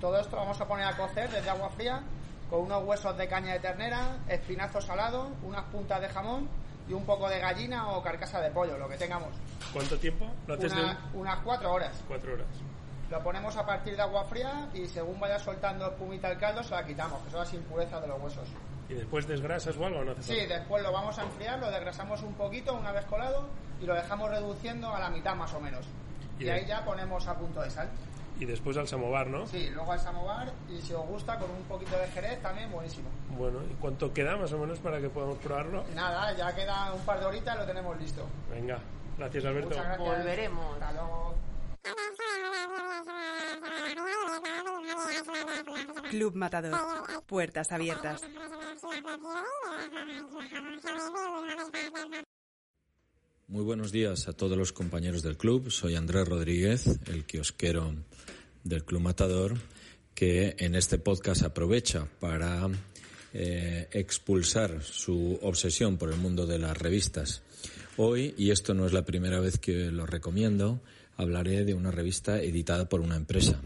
Todo 0.00 0.18
esto 0.18 0.36
lo 0.36 0.42
vamos 0.42 0.60
a 0.60 0.66
poner 0.66 0.86
a 0.86 0.96
cocer 0.96 1.30
desde 1.30 1.48
agua 1.48 1.70
fría 1.70 2.02
con 2.50 2.60
unos 2.60 2.84
huesos 2.84 3.16
de 3.16 3.28
caña 3.28 3.54
de 3.54 3.60
ternera, 3.60 4.18
espinazo 4.28 4.80
salado, 4.80 5.30
unas 5.42 5.62
puntas 5.64 6.00
de 6.00 6.08
jamón 6.08 6.48
y 6.88 6.92
un 6.92 7.04
poco 7.04 7.28
de 7.28 7.38
gallina 7.38 7.88
o 7.90 8.02
carcasa 8.02 8.40
de 8.40 8.50
pollo, 8.50 8.76
lo 8.78 8.88
que 8.88 8.96
tengamos. 8.96 9.30
¿Cuánto 9.72 9.98
tiempo? 9.98 10.26
¿Lo 10.46 10.54
haces 10.54 10.72
Una- 10.72 10.94
de 10.94 11.18
Unas 11.18 11.38
cuatro 11.40 11.72
horas. 11.72 11.92
cuatro 12.08 12.34
horas? 12.34 12.46
Lo 13.10 13.22
ponemos 13.22 13.56
a 13.56 13.66
partir 13.66 13.94
de 13.94 14.02
agua 14.02 14.24
fría 14.24 14.68
y 14.74 14.86
según 14.86 15.20
vaya 15.20 15.38
soltando 15.38 15.86
espumita 15.86 16.30
el 16.30 16.38
caldo 16.38 16.62
se 16.62 16.74
la 16.74 16.84
quitamos, 16.84 17.22
que 17.24 17.30
son 17.30 17.40
las 17.40 17.52
impurezas 17.54 18.00
de 18.00 18.08
los 18.08 18.20
huesos. 18.22 18.48
¿Y 18.88 18.94
después 18.94 19.26
desgrasas 19.26 19.76
o 19.76 19.84
algo 19.86 20.00
o 20.00 20.04
no 20.04 20.12
hace 20.12 20.22
Sí, 20.22 20.38
falta? 20.38 20.54
después 20.58 20.82
lo 20.82 20.92
vamos 20.92 21.18
a 21.18 21.22
enfriar, 21.22 21.58
lo 21.58 21.70
desgrasamos 21.70 22.22
un 22.22 22.34
poquito 22.34 22.74
una 22.74 22.90
vez 22.92 23.04
colado 23.06 23.48
y 23.80 23.86
lo 23.86 23.94
dejamos 23.94 24.30
reduciendo 24.30 24.94
a 24.94 24.98
la 24.98 25.10
mitad 25.10 25.34
más 25.34 25.52
o 25.54 25.60
menos. 25.60 25.86
Y 26.38 26.44
Y, 26.44 26.48
ahí 26.50 26.64
ya 26.66 26.84
ponemos 26.84 27.26
a 27.28 27.34
punto 27.36 27.60
de 27.62 27.70
sal. 27.70 27.88
Y 28.42 28.44
después 28.44 28.76
al 28.76 28.88
samovar, 28.88 29.28
¿no? 29.28 29.46
Sí, 29.46 29.70
luego 29.70 29.92
al 29.92 30.00
samovar 30.00 30.52
y 30.68 30.80
si 30.82 30.92
os 30.94 31.06
gusta 31.06 31.38
con 31.38 31.48
un 31.48 31.62
poquito 31.62 31.96
de 31.96 32.08
jerez 32.08 32.42
también 32.42 32.72
buenísimo. 32.72 33.08
Bueno, 33.38 33.60
¿y 33.70 33.74
cuánto 33.74 34.12
queda 34.12 34.36
más 34.36 34.52
o 34.52 34.58
menos 34.58 34.80
para 34.80 35.00
que 35.00 35.08
podamos 35.08 35.38
probarlo? 35.38 35.84
Nada, 35.94 36.36
ya 36.36 36.52
queda 36.52 36.92
un 36.92 37.02
par 37.02 37.20
de 37.20 37.26
horitas 37.26 37.54
y 37.54 37.58
lo 37.60 37.66
tenemos 37.66 38.00
listo. 38.00 38.26
Venga, 38.50 38.80
gracias 39.16 39.44
Alberto. 39.44 39.68
Muchas 39.68 39.84
gracias. 39.84 40.18
Volveremos. 40.18 40.82
Hasta 40.82 40.92
luego. 40.92 41.34
Club 46.10 46.34
Matador. 46.34 46.80
Puertas 47.24 47.70
abiertas. 47.70 48.22
Muy 53.46 53.62
buenos 53.62 53.92
días 53.92 54.26
a 54.26 54.32
todos 54.32 54.58
los 54.58 54.72
compañeros 54.72 55.22
del 55.22 55.36
club. 55.36 55.70
Soy 55.70 55.94
Andrés 55.94 56.26
Rodríguez, 56.26 56.86
el 57.06 57.24
kiosquero 57.24 57.94
del 58.64 58.84
Club 58.84 59.02
Matador, 59.02 59.58
que 60.14 60.54
en 60.58 60.74
este 60.74 60.98
podcast 60.98 61.42
aprovecha 61.42 62.06
para 62.20 62.68
eh, 63.32 63.88
expulsar 63.92 64.82
su 64.82 65.38
obsesión 65.42 65.96
por 65.96 66.12
el 66.12 66.18
mundo 66.18 66.46
de 66.46 66.58
las 66.58 66.76
revistas. 66.76 67.42
Hoy, 67.96 68.34
y 68.36 68.50
esto 68.50 68.74
no 68.74 68.86
es 68.86 68.92
la 68.92 69.04
primera 69.04 69.40
vez 69.40 69.58
que 69.58 69.90
lo 69.90 70.06
recomiendo, 70.06 70.80
hablaré 71.16 71.64
de 71.64 71.74
una 71.74 71.90
revista 71.90 72.40
editada 72.40 72.88
por 72.88 73.00
una 73.00 73.16
empresa. 73.16 73.60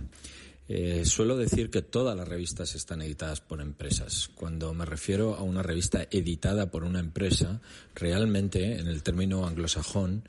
Eh, 0.68 1.04
suelo 1.04 1.36
decir 1.36 1.70
que 1.70 1.82
todas 1.82 2.16
las 2.16 2.26
revistas 2.26 2.74
están 2.74 3.00
editadas 3.00 3.40
por 3.40 3.60
empresas. 3.60 4.30
Cuando 4.34 4.74
me 4.74 4.84
refiero 4.84 5.36
a 5.36 5.42
una 5.42 5.62
revista 5.62 6.08
editada 6.10 6.70
por 6.70 6.82
una 6.82 6.98
empresa, 6.98 7.60
realmente, 7.94 8.78
en 8.78 8.88
el 8.88 9.02
término 9.04 9.46
anglosajón, 9.46 10.24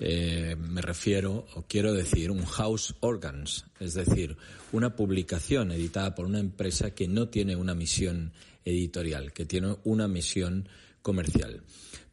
eh, 0.00 0.56
me 0.56 0.80
refiero 0.80 1.46
o 1.54 1.64
quiero 1.66 1.92
decir 1.92 2.30
un 2.30 2.44
house 2.44 2.94
organs, 3.00 3.66
es 3.80 3.94
decir, 3.94 4.36
una 4.72 4.94
publicación 4.94 5.72
editada 5.72 6.14
por 6.14 6.26
una 6.26 6.38
empresa 6.38 6.94
que 6.94 7.08
no 7.08 7.28
tiene 7.28 7.56
una 7.56 7.74
misión 7.74 8.32
editorial, 8.64 9.32
que 9.32 9.44
tiene 9.44 9.76
una 9.84 10.06
misión 10.06 10.68
comercial. 11.02 11.62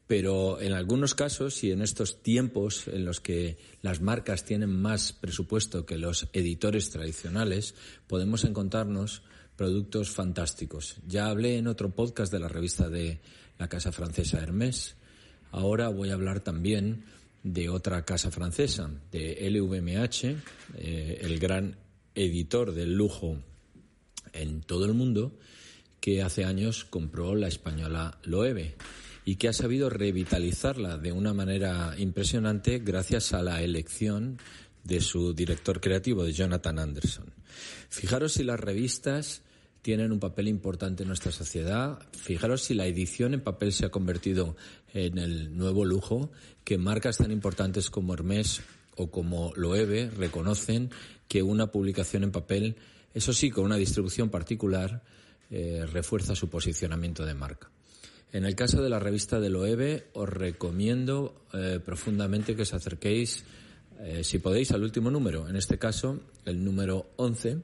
Pero 0.07 0.61
en 0.61 0.73
algunos 0.73 1.15
casos 1.15 1.63
y 1.63 1.71
en 1.71 1.81
estos 1.81 2.21
tiempos 2.21 2.87
en 2.87 3.05
los 3.05 3.21
que 3.21 3.57
las 3.81 4.01
marcas 4.01 4.45
tienen 4.45 4.69
más 4.69 5.13
presupuesto 5.13 5.85
que 5.85 5.97
los 5.97 6.27
editores 6.33 6.91
tradicionales, 6.91 7.73
podemos 8.07 8.43
encontrarnos 8.43 9.23
productos 9.55 10.11
fantásticos. 10.11 10.97
Ya 11.07 11.27
hablé 11.27 11.57
en 11.57 11.67
otro 11.67 11.89
podcast 11.95 12.31
de 12.31 12.39
la 12.39 12.47
revista 12.47 12.89
de 12.89 13.19
la 13.57 13.67
casa 13.67 13.91
francesa 13.91 14.39
Hermès. 14.41 14.95
Ahora 15.51 15.89
voy 15.89 16.09
a 16.11 16.13
hablar 16.13 16.41
también 16.41 17.05
de 17.45 17.69
otra 17.69 18.03
casa 18.03 18.31
francesa, 18.31 18.89
de 19.11 19.47
LVMH, 19.51 20.35
eh, 20.77 21.19
el 21.21 21.37
gran 21.37 21.77
editor 22.15 22.73
del 22.73 22.95
lujo 22.95 23.37
en 24.33 24.61
todo 24.61 24.85
el 24.85 24.95
mundo, 24.95 25.37
que 25.99 26.23
hace 26.23 26.43
años 26.43 26.85
compró 26.85 27.35
la 27.35 27.47
española 27.47 28.17
Loewe 28.23 28.73
y 29.25 29.35
que 29.35 29.47
ha 29.47 29.53
sabido 29.53 29.91
revitalizarla 29.91 30.97
de 30.97 31.11
una 31.11 31.35
manera 31.35 31.93
impresionante 31.99 32.79
gracias 32.79 33.31
a 33.31 33.43
la 33.43 33.61
elección 33.61 34.39
de 34.83 35.01
su 35.01 35.35
director 35.35 35.79
creativo, 35.79 36.23
de 36.23 36.33
Jonathan 36.33 36.79
Anderson. 36.79 37.31
Fijaros 37.89 38.33
si 38.33 38.43
las 38.43 38.59
revistas 38.59 39.43
tienen 39.83 40.11
un 40.11 40.19
papel 40.19 40.47
importante 40.47 41.03
en 41.03 41.09
nuestra 41.09 41.31
sociedad. 41.31 41.99
Fijaros 42.11 42.63
si 42.63 42.73
la 42.73 42.87
edición 42.87 43.35
en 43.35 43.41
papel 43.41 43.71
se 43.71 43.85
ha 43.85 43.91
convertido 43.91 44.55
en 44.95 45.17
el 45.17 45.55
nuevo 45.57 45.83
lujo, 45.83 46.31
que 46.63 46.77
marcas 46.77 47.17
tan 47.17 47.31
importantes 47.31 47.89
como 47.89 48.13
Hermès 48.13 48.61
o 48.95 49.11
como 49.11 49.51
Loewe 49.55 50.09
reconocen 50.09 50.89
que 51.27 51.43
una 51.43 51.67
publicación 51.67 52.23
en 52.23 52.31
papel, 52.31 52.77
eso 53.13 53.33
sí, 53.33 53.51
con 53.51 53.65
una 53.65 53.75
distribución 53.75 54.29
particular, 54.29 55.03
eh, 55.51 55.85
refuerza 55.91 56.33
su 56.33 56.49
posicionamiento 56.49 57.25
de 57.25 57.33
marca. 57.33 57.69
En 58.31 58.45
el 58.45 58.55
caso 58.55 58.81
de 58.81 58.89
la 58.89 58.99
revista 58.99 59.39
de 59.39 59.49
Loewe, 59.49 60.07
os 60.13 60.29
recomiendo 60.29 61.45
eh, 61.53 61.79
profundamente 61.83 62.55
que 62.55 62.61
os 62.61 62.73
acerquéis, 62.73 63.43
eh, 63.99 64.23
si 64.23 64.39
podéis, 64.39 64.71
al 64.71 64.83
último 64.83 65.11
número. 65.11 65.49
En 65.49 65.57
este 65.57 65.77
caso, 65.77 66.21
el 66.45 66.63
número 66.63 67.11
11, 67.17 67.57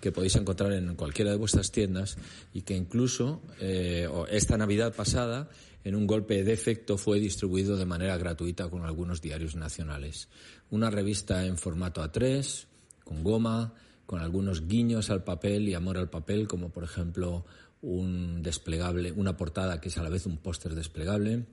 que 0.00 0.12
podéis 0.12 0.36
encontrar 0.36 0.72
en 0.72 0.94
cualquiera 0.94 1.32
de 1.32 1.36
vuestras 1.36 1.72
tiendas 1.72 2.16
y 2.54 2.62
que 2.62 2.76
incluso 2.76 3.40
esta 3.58 4.58
Navidad 4.58 4.94
pasada, 4.94 5.48
en 5.86 5.94
un 5.94 6.08
golpe 6.08 6.42
de 6.42 6.52
efecto, 6.52 6.98
fue 6.98 7.20
distribuido 7.20 7.76
de 7.76 7.86
manera 7.86 8.18
gratuita 8.18 8.68
con 8.68 8.84
algunos 8.84 9.22
diarios 9.22 9.54
nacionales. 9.54 10.28
Una 10.68 10.90
revista 10.90 11.46
en 11.46 11.56
formato 11.56 12.02
A3, 12.02 12.64
con 13.04 13.22
goma, 13.22 13.72
con 14.04 14.20
algunos 14.20 14.66
guiños 14.66 15.10
al 15.10 15.22
papel 15.22 15.68
y 15.68 15.74
amor 15.74 15.96
al 15.96 16.10
papel, 16.10 16.48
como 16.48 16.70
por 16.70 16.82
ejemplo 16.82 17.46
un 17.82 18.42
desplegable, 18.42 19.12
una 19.12 19.36
portada 19.36 19.80
que 19.80 19.88
es 19.90 19.96
a 19.96 20.02
la 20.02 20.08
vez 20.08 20.26
un 20.26 20.38
póster 20.38 20.74
desplegable, 20.74 21.46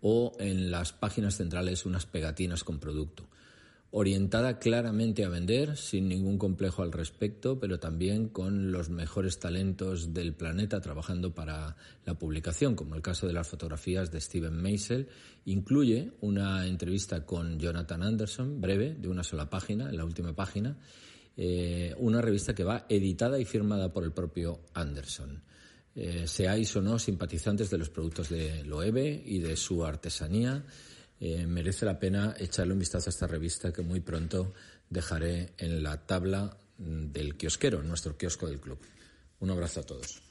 o 0.00 0.32
en 0.40 0.72
las 0.72 0.92
páginas 0.92 1.36
centrales 1.36 1.86
unas 1.86 2.06
pegatinas 2.06 2.64
con 2.64 2.80
producto. 2.80 3.28
Orientada 3.92 4.60
claramente 4.60 5.24
a 5.24 5.28
vender, 5.28 5.76
sin 5.76 6.08
ningún 6.08 6.38
complejo 6.38 6.82
al 6.82 6.92
respecto, 6.92 7.58
pero 7.58 7.80
también 7.80 8.28
con 8.28 8.70
los 8.70 8.88
mejores 8.88 9.40
talentos 9.40 10.14
del 10.14 10.32
planeta 10.32 10.80
trabajando 10.80 11.34
para 11.34 11.76
la 12.04 12.14
publicación, 12.14 12.76
como 12.76 12.94
el 12.94 13.02
caso 13.02 13.26
de 13.26 13.32
las 13.32 13.48
fotografías 13.48 14.12
de 14.12 14.20
Steven 14.20 14.54
Meisel. 14.54 15.08
Incluye 15.44 16.12
una 16.20 16.68
entrevista 16.68 17.26
con 17.26 17.58
Jonathan 17.58 18.04
Anderson, 18.04 18.60
breve, 18.60 18.94
de 18.94 19.08
una 19.08 19.24
sola 19.24 19.50
página, 19.50 19.90
en 19.90 19.96
la 19.96 20.04
última 20.04 20.36
página, 20.36 20.78
eh, 21.36 21.92
una 21.98 22.20
revista 22.20 22.54
que 22.54 22.62
va 22.62 22.86
editada 22.88 23.40
y 23.40 23.44
firmada 23.44 23.92
por 23.92 24.04
el 24.04 24.12
propio 24.12 24.60
Anderson. 24.72 25.42
Eh, 25.96 26.28
seáis 26.28 26.76
o 26.76 26.80
no 26.80 27.00
simpatizantes 27.00 27.68
de 27.68 27.78
los 27.78 27.90
productos 27.90 28.28
de 28.28 28.62
Loewe 28.62 29.20
y 29.26 29.40
de 29.40 29.56
su 29.56 29.84
artesanía, 29.84 30.64
eh, 31.20 31.46
merece 31.46 31.84
la 31.84 31.98
pena 31.98 32.34
echarle 32.38 32.72
un 32.72 32.78
vistazo 32.78 33.10
a 33.10 33.12
esta 33.12 33.26
revista 33.26 33.72
que 33.72 33.82
muy 33.82 34.00
pronto 34.00 34.54
dejaré 34.88 35.52
en 35.58 35.82
la 35.82 36.06
tabla 36.06 36.56
mm, 36.78 37.12
del 37.12 37.36
kiosquero, 37.36 37.82
nuestro 37.82 38.16
kiosco 38.16 38.46
del 38.46 38.58
club. 38.58 38.78
Un 39.40 39.50
abrazo 39.50 39.80
a 39.80 39.82
todos. 39.82 40.29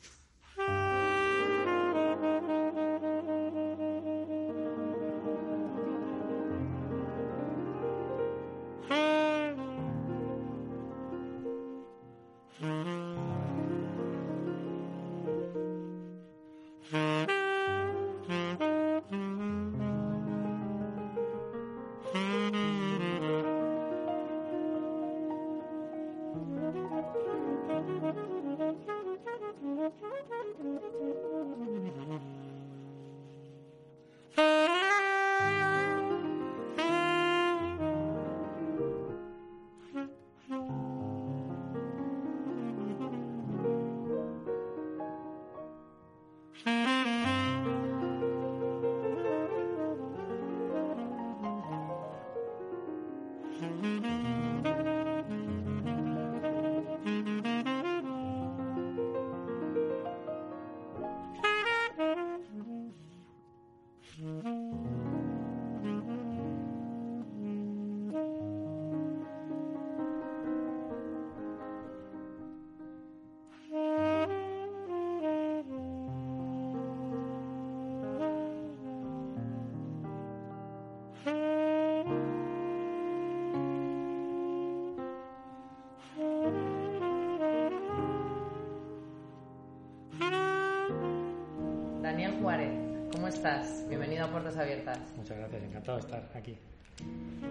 Juárez, 92.42 92.72
¿cómo 93.12 93.28
estás? 93.28 93.86
Bienvenido 93.90 94.24
a 94.24 94.32
Puertas 94.32 94.56
Abiertas. 94.56 94.98
Muchas 95.18 95.38
gracias, 95.38 95.62
encantado 95.62 95.98
de 95.98 96.04
estar 96.06 96.30
aquí. 96.34 96.58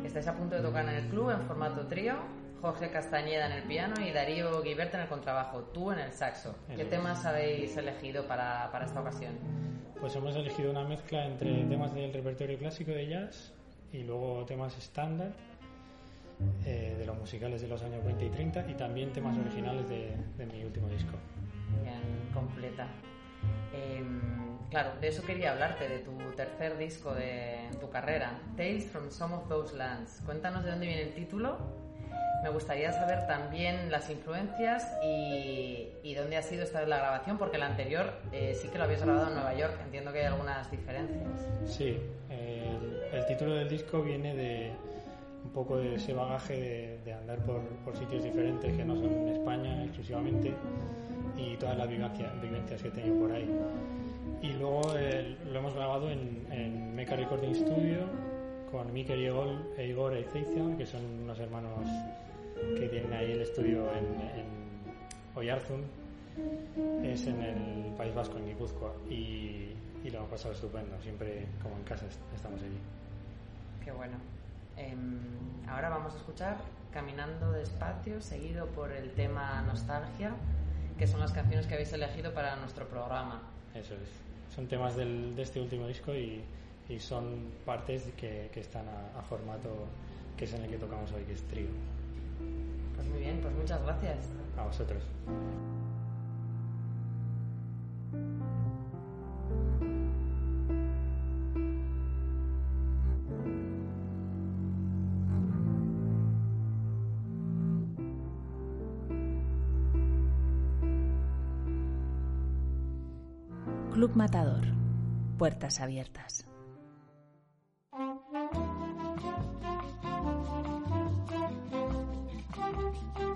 Estáis 0.03 0.27
a 0.29 0.35
punto 0.35 0.57
de 0.57 0.63
tocar 0.63 0.89
en 0.89 0.95
el 0.95 1.09
club 1.09 1.31
en 1.31 1.43
formato 1.43 1.87
trío. 1.87 2.15
Jorge 2.63 2.91
Castañeda 2.91 3.47
en 3.47 3.53
el 3.53 3.63
piano 3.65 3.95
y 4.01 4.13
Darío 4.13 4.63
Guibert 4.63 4.95
en 4.95 5.01
el 5.01 5.09
contrabajo, 5.09 5.61
tú 5.75 5.93
en 5.93 5.99
el 5.99 6.13
saxo. 6.13 6.55
¿Qué 6.69 6.83
Eso 6.83 6.91
temas 6.91 7.25
habéis 7.27 7.77
elegido 7.77 8.27
para, 8.27 8.71
para 8.73 8.87
esta 8.87 9.01
ocasión? 9.01 9.35
Pues 10.01 10.17
hemos 10.17 10.35
elegido 10.35 10.71
una 10.71 10.85
mezcla 10.85 11.27
entre 11.27 11.65
temas 11.65 11.95
del 11.95 12.13
repertorio 12.13 12.59
clásico 12.59 12.91
de 12.91 13.09
jazz 13.09 13.53
y 13.93 14.05
luego 14.05 14.45
temas 14.47 14.77
estándar 14.79 15.33
eh, 16.65 16.97
de 16.99 17.05
los 17.05 17.17
musicales 17.19 17.61
de 17.61 17.69
los 17.69 17.83
años 17.83 18.03
20 18.05 18.25
y 18.25 18.31
30 18.31 18.71
y 18.71 18.75
también 18.75 19.13
temas 19.13 19.37
originales 19.37 19.87
de, 19.89 20.17
de 20.39 20.47
mi 20.47 20.65
último 20.65 20.89
disco. 20.89 21.13
Bien, 21.83 22.31
completa. 22.33 22.87
Em, 23.73 24.48
claro, 24.71 24.93
de 25.01 25.09
eso 25.09 25.23
quería 25.25 25.53
hablarte, 25.53 25.89
de 25.89 25.99
tu 25.99 26.13
tercer 26.37 26.77
disco 26.79 27.15
de 27.15 27.69
tu 27.81 27.91
carrera, 27.91 28.39
Tales 28.57 28.87
from 28.87 29.11
Some 29.11 29.35
of 29.35 29.49
Those 29.49 29.77
Lands. 29.77 30.21
Cuéntanos 30.25 30.65
de 30.65 30.71
dónde 30.71 30.87
viene 30.87 31.03
el 31.03 31.15
título. 31.15 31.59
Me 32.43 32.51
gustaría 32.51 32.93
saber 32.93 33.27
también 33.27 33.91
las 33.91 34.09
influencias 34.11 34.87
y, 35.03 35.89
y 36.05 36.15
dónde 36.15 36.37
ha 36.37 36.43
sido 36.43 36.63
esta 36.63 36.87
la 36.87 36.99
grabación, 36.99 37.37
porque 37.37 37.57
el 37.57 37.65
anterior 37.65 38.13
eh, 38.33 38.57
sí 38.61 38.69
que 38.69 38.79
lo 38.79 38.85
habías 38.85 39.03
grabado 39.03 39.29
en 39.29 39.35
Nueva 39.35 39.55
York. 39.55 39.75
Entiendo 39.85 40.13
que 40.13 40.21
hay 40.21 40.27
algunas 40.27 40.71
diferencias. 40.71 41.29
Sí, 41.65 41.99
el, 42.31 43.27
título 43.27 43.55
del 43.55 43.69
disco 43.69 44.03
viene 44.03 44.35
de 44.35 44.73
un 45.45 45.51
poco 45.51 45.79
de 45.79 45.97
ese 45.97 46.13
bagaje 46.13 46.55
de, 46.55 46.99
de 47.05 47.13
andar 47.13 47.39
por, 47.41 47.61
por 47.85 47.97
sitios 47.97 48.23
diferentes 48.23 48.77
que 48.77 48.85
no 48.85 48.95
son 48.95 49.29
España 49.29 49.85
exclusivamente 49.85 50.55
y 51.39 51.57
todas 51.57 51.77
las 51.79 51.89
vivencias, 51.89 52.83
que 52.83 52.89
he 52.89 52.91
tenido 52.91 53.17
por 53.21 53.33
ahí. 53.33 53.49
Y 54.43 54.53
luego 54.55 54.83
eh, 54.97 55.37
lo 55.51 55.59
hemos 55.59 55.75
grabado 55.75 56.11
en, 56.11 56.47
en 56.51 56.95
Mecha 56.95 57.17
Recording 57.17 57.55
Studio 57.55 58.01
con 58.71 58.93
Mikel 58.93 59.21
y 59.21 59.25
Igor, 59.25 60.13
e 60.15 60.19
Eizaizan, 60.19 60.77
que 60.77 60.85
son 60.87 61.03
unos 61.23 61.39
hermanos 61.41 61.89
que 62.79 62.89
tienen 62.89 63.13
ahí 63.13 63.33
el 63.33 63.41
estudio 63.43 63.89
en, 63.95 64.05
en 64.39 64.47
Oyarzun, 65.35 65.83
es 67.03 67.27
en 67.27 67.41
el 67.43 67.95
País 67.97 68.15
Vasco, 68.15 68.37
en 68.39 68.47
Guipúzcoa, 68.47 68.93
y, 69.09 69.73
y 70.05 70.11
lo 70.11 70.19
hemos 70.19 70.31
pasado 70.31 70.55
estupendo, 70.55 71.01
siempre 71.03 71.47
como 71.63 71.77
en 71.77 71.83
casa 71.85 72.07
est- 72.07 72.21
estamos 72.35 72.61
allí. 72.61 72.79
Qué 73.85 73.91
bueno. 73.93 74.17
Em, 74.77 75.19
ahora 75.69 75.89
vamos 75.89 76.15
a 76.15 76.17
escuchar 76.19 76.57
Caminando 76.93 77.53
despacio, 77.53 78.21
seguido 78.21 78.67
por 78.67 78.91
el 78.93 79.11
tema 79.13 79.63
Nostalgia, 79.67 80.33
que 80.99 81.07
son 81.07 81.21
las 81.21 81.33
canciones 81.33 81.67
que 81.67 81.75
habéis 81.75 81.93
elegido 81.93 82.33
para 82.35 82.57
nuestro 82.57 82.87
programa. 82.89 83.43
Eso 83.75 83.95
es. 83.95 84.55
Son 84.55 84.67
temas 84.67 84.97
del- 84.97 85.35
de 85.37 85.43
este 85.43 85.61
último 85.61 85.87
disco 85.87 86.15
y, 86.15 86.43
y 86.89 86.99
son 86.99 87.51
partes 87.65 88.03
que, 88.17 88.51
que 88.53 88.61
están 88.61 88.85
a, 88.89 89.19
a 89.19 89.23
formato 89.23 89.87
que 90.37 90.45
es 90.45 90.55
en 90.55 90.63
el 90.65 90.71
que 90.71 90.79
tocamos 90.79 91.11
hoy, 91.13 91.23
que 91.25 91.33
es 91.35 91.43
trío. 91.49 91.69
Pues 92.97 93.07
muy 93.09 93.21
bien, 93.21 93.39
pues 93.41 93.55
muchas 93.55 93.83
gracias. 93.83 94.19
A 94.57 94.65
vosotros. 94.65 95.03
Club 114.09 114.17
Matador. 114.17 114.65
Puertas 115.37 115.81
abiertas. 115.81 116.47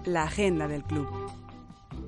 La 0.06 0.22
agenda 0.22 0.68
del 0.68 0.82
club. 0.84 1.08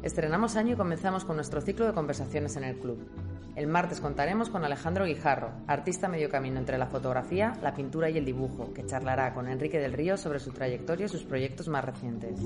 Estrenamos 0.02 0.56
año 0.56 0.72
y 0.72 0.76
comenzamos 0.76 1.26
con 1.26 1.36
nuestro 1.36 1.60
ciclo 1.60 1.86
de 1.86 1.92
conversaciones 1.92 2.56
en 2.56 2.64
el 2.64 2.78
club. 2.78 3.06
El 3.54 3.66
martes 3.66 4.00
contaremos 4.00 4.48
con 4.48 4.64
Alejandro 4.64 5.04
Guijarro, 5.04 5.52
artista 5.66 6.08
medio 6.08 6.30
camino 6.30 6.58
entre 6.58 6.78
la 6.78 6.86
fotografía, 6.86 7.52
la 7.62 7.74
pintura 7.74 8.08
y 8.08 8.16
el 8.16 8.24
dibujo, 8.24 8.72
que 8.72 8.86
charlará 8.86 9.34
con 9.34 9.46
Enrique 9.46 9.78
del 9.78 9.92
Río 9.92 10.16
sobre 10.16 10.40
su 10.40 10.52
trayectoria 10.52 11.06
y 11.06 11.10
sus 11.10 11.24
proyectos 11.24 11.68
más 11.68 11.84
recientes. 11.84 12.40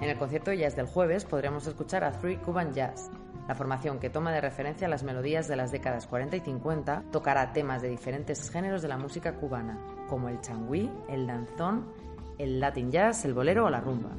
En 0.00 0.08
el 0.08 0.18
concierto 0.18 0.50
de 0.50 0.58
jazz 0.58 0.74
del 0.74 0.86
jueves 0.86 1.24
podremos 1.24 1.66
escuchar 1.66 2.02
a 2.02 2.12
Three 2.12 2.38
Cuban 2.38 2.72
Jazz. 2.72 3.10
La 3.48 3.54
formación 3.54 3.98
que 3.98 4.10
toma 4.10 4.30
de 4.30 4.42
referencia 4.42 4.88
las 4.88 5.02
melodías 5.02 5.48
de 5.48 5.56
las 5.56 5.72
décadas 5.72 6.06
40 6.06 6.36
y 6.36 6.40
50 6.40 7.04
tocará 7.10 7.54
temas 7.54 7.80
de 7.80 7.88
diferentes 7.88 8.50
géneros 8.50 8.82
de 8.82 8.88
la 8.88 8.98
música 8.98 9.36
cubana, 9.36 9.78
como 10.06 10.28
el 10.28 10.38
changüí, 10.42 10.92
el 11.08 11.26
danzón, 11.26 11.90
el 12.36 12.60
latin 12.60 12.92
jazz, 12.92 13.24
el 13.24 13.32
bolero 13.32 13.64
o 13.64 13.70
la 13.70 13.80
rumba. 13.80 14.10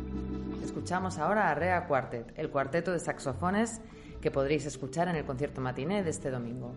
Escuchamos 0.64 1.20
ahora 1.20 1.52
a 1.52 1.54
Rea 1.54 1.86
Quartet, 1.86 2.34
el 2.40 2.50
cuarteto 2.50 2.92
de 2.92 3.00
saxofones 3.00 3.82
que 4.20 4.32
podréis 4.32 4.66
escuchar 4.66 5.08
en 5.08 5.16
el 5.16 5.26
concierto 5.26 5.62
matiné 5.62 6.04
de 6.04 6.10
este 6.10 6.32
domingo. 6.32 6.74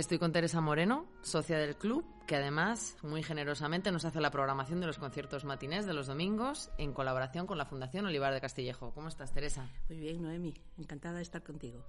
Estoy 0.00 0.18
con 0.18 0.32
Teresa 0.32 0.62
Moreno, 0.62 1.04
socia 1.20 1.58
del 1.58 1.76
club, 1.76 2.06
que 2.26 2.36
además 2.36 2.96
muy 3.02 3.22
generosamente 3.22 3.92
nos 3.92 4.06
hace 4.06 4.18
la 4.22 4.30
programación 4.30 4.80
de 4.80 4.86
los 4.86 4.96
conciertos 4.96 5.44
matinés 5.44 5.84
de 5.84 5.92
los 5.92 6.06
domingos 6.06 6.70
en 6.78 6.94
colaboración 6.94 7.46
con 7.46 7.58
la 7.58 7.66
Fundación 7.66 8.06
Olivar 8.06 8.32
de 8.32 8.40
Castillejo. 8.40 8.94
¿Cómo 8.94 9.08
estás, 9.08 9.30
Teresa? 9.34 9.68
Muy 9.90 9.98
bien, 9.98 10.22
Noemi. 10.22 10.54
Encantada 10.78 11.16
de 11.16 11.22
estar 11.22 11.42
contigo. 11.42 11.84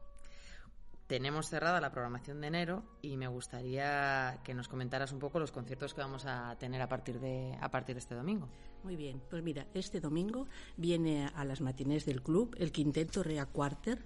Tenemos 1.08 1.48
cerrada 1.48 1.80
la 1.80 1.94
programación 1.94 2.42
de 2.42 2.48
enero 2.48 2.84
y 3.02 3.16
me 3.16 3.30
gustaría 3.30 4.42
que 4.44 4.54
nos 4.54 4.68
comentaras 4.68 5.14
un 5.14 5.20
poco 5.20 5.40
los 5.40 5.54
conciertos 5.54 5.94
que 5.94 6.02
vamos 6.02 6.26
a 6.26 6.58
tener 6.60 6.82
a 6.82 6.90
partir 6.90 7.18
de, 7.22 7.58
a 7.62 7.72
partir 7.72 7.96
de 7.96 8.00
este 8.00 8.16
domingo. 8.16 8.50
Muy 8.84 8.98
bien, 8.98 9.22
pues 9.30 9.42
mira, 9.42 9.68
este 9.74 10.02
domingo 10.02 10.48
viene 10.76 11.32
a 11.34 11.46
las 11.46 11.62
matinés 11.62 12.06
del 12.06 12.22
club 12.22 12.58
el 12.60 12.74
quinteto 12.74 13.24
Rea 13.24 13.46
Quarter, 13.46 14.06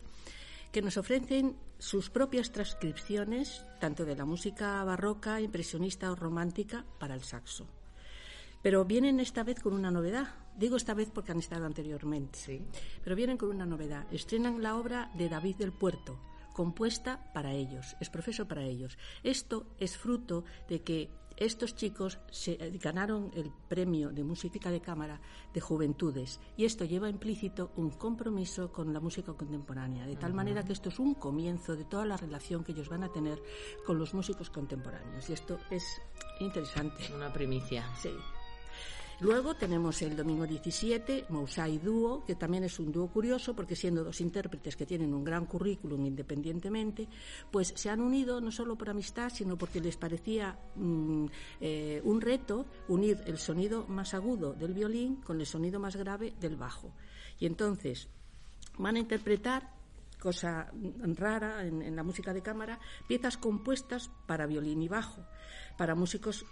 que 0.76 0.82
nos 0.82 0.98
ofrecen 0.98 1.56
sus 1.80 2.10
propias 2.10 2.52
transcripciones, 2.52 3.64
tanto 3.80 4.04
de 4.04 4.14
la 4.14 4.26
música 4.26 4.84
barroca, 4.84 5.40
impresionista 5.40 6.12
o 6.12 6.16
romántica, 6.16 6.84
para 7.00 7.16
el 7.16 7.24
saxo. 7.24 7.66
Pero 8.62 8.84
vienen 8.84 9.22
esta 9.22 9.46
vez 9.46 9.62
con 9.62 9.72
una 9.72 9.90
novedad. 9.90 10.28
Digo 10.58 10.76
esta 10.76 10.94
vez 10.94 11.10
porque 11.14 11.32
han 11.32 11.40
estado 11.40 11.66
anteriormente. 11.66 12.38
Sí. 12.38 12.62
Pero 13.02 13.16
vienen 13.16 13.38
con 13.38 13.52
una 13.52 13.66
novedad. 13.66 14.06
Estrenan 14.12 14.62
la 14.62 14.76
obra 14.76 15.10
de 15.14 15.30
David 15.30 15.56
del 15.56 15.72
Puerto, 15.72 16.20
compuesta 16.52 17.32
para 17.34 17.54
ellos, 17.54 17.96
es 18.02 18.10
profeso 18.10 18.46
para 18.46 18.64
ellos. 18.64 18.98
Esto 19.24 19.68
es 19.80 19.98
fruto 19.98 20.44
de 20.68 20.82
que 20.82 21.10
estos 21.38 21.76
chicos 21.76 22.20
se 22.32 22.56
ganaron 22.82 23.32
el 23.36 23.52
premio 23.68 24.10
de 24.10 24.24
música 24.24 24.72
de 24.72 24.82
cámara 24.82 25.20
de 25.54 25.62
juventudes 25.62 26.40
y 26.58 26.66
esto 26.66 26.86
lleva 26.86 27.10
implícito 27.10 27.72
un 27.76 27.90
compromiso 27.90 28.72
con 28.72 28.94
la 28.94 29.00
música 29.00 29.34
contemporánea, 29.34 30.06
de 30.06 30.16
tal 30.16 30.34
manera 30.34 30.64
que 30.64 30.74
esto 30.74 30.90
es 30.90 31.00
un 31.00 31.14
comienzo 31.14 31.76
de 31.76 31.86
toda 31.86 32.06
la 32.06 32.18
relación 32.18 32.64
que 32.64 32.72
ellos 32.72 32.90
van 32.90 33.04
a 33.04 33.12
tener 33.12 33.42
con 33.86 34.00
los 34.00 34.14
músicos 34.14 34.50
contemporáneos 34.50 35.30
y 35.30 35.34
esto 35.34 35.60
es 35.70 36.02
interesante. 36.40 37.04
Una 37.14 37.32
primicia. 37.32 37.86
Sí. 37.96 38.12
Luego 39.22 39.56
tenemos 39.56 40.02
el 40.02 40.16
domingo 40.16 40.46
17, 40.46 41.28
Mousai 41.30 41.80
Dúo, 41.80 42.26
que 42.26 42.36
también 42.36 42.66
es 42.66 42.80
un 42.80 42.92
dúo 42.92 43.08
curioso 43.08 43.56
porque 43.56 43.76
siendo 43.76 44.04
dos 44.04 44.20
intérpretes 44.20 44.76
que 44.76 44.86
tienen 44.86 45.14
un 45.14 45.24
gran 45.24 45.46
currículum 45.46 46.06
independientemente, 46.06 47.08
pues 47.50 47.74
se 47.76 47.90
han 47.90 48.02
unido 48.02 48.42
no 48.42 48.52
solo 48.52 48.76
por 48.76 48.90
amistad, 48.90 49.32
sino 49.34 49.58
porque 49.58 49.80
les 49.80 49.96
parecía 49.96 50.60
mm, 50.76 51.26
eh, 51.62 52.02
un 52.04 52.20
reto 52.20 52.66
unir 52.90 53.22
el 53.26 53.38
sonido 53.38 53.86
más 53.88 54.14
agudo 54.14 54.52
del 54.52 54.74
violín 54.74 55.22
con 55.22 55.40
el 55.40 55.46
sonido 55.46 55.80
más 55.80 55.96
grave 55.96 56.34
del 56.42 56.58
bajo. 56.58 56.92
Y 57.40 57.46
entonces 57.46 58.10
van 58.78 58.98
a 58.98 59.00
interpretar 59.00 59.74
cosa 60.20 60.72
rara 61.16 61.66
en, 61.66 61.82
en 61.82 61.96
la 61.96 62.04
música 62.04 62.34
de 62.34 62.42
cámara, 62.42 62.80
piezas 63.08 63.38
compuestas 63.38 64.10
para 64.26 64.46
violín 64.46 64.82
y 64.82 64.90
bajo, 64.90 65.24
para 65.78 65.96
músicos 65.96 66.46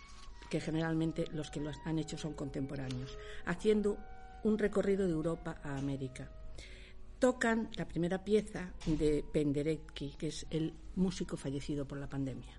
que 0.53 0.61
generalmente 0.61 1.25
los 1.33 1.49
que 1.49 1.59
lo 1.59 1.71
han 1.83 1.97
hecho 1.97 2.15
son 2.15 2.33
contemporáneos, 2.33 3.17
haciendo 3.45 3.97
un 4.43 4.59
recorrido 4.59 5.07
de 5.07 5.13
Europa 5.13 5.59
a 5.63 5.77
América. 5.77 6.29
Tocan 7.17 7.71
la 7.75 7.87
primera 7.87 8.23
pieza 8.23 8.71
de 8.85 9.25
Penderecki, 9.33 10.11
que 10.11 10.27
es 10.27 10.45
el 10.51 10.71
músico 10.95 11.37
fallecido 11.37 11.87
por 11.87 11.97
la 11.97 12.05
pandemia. 12.05 12.53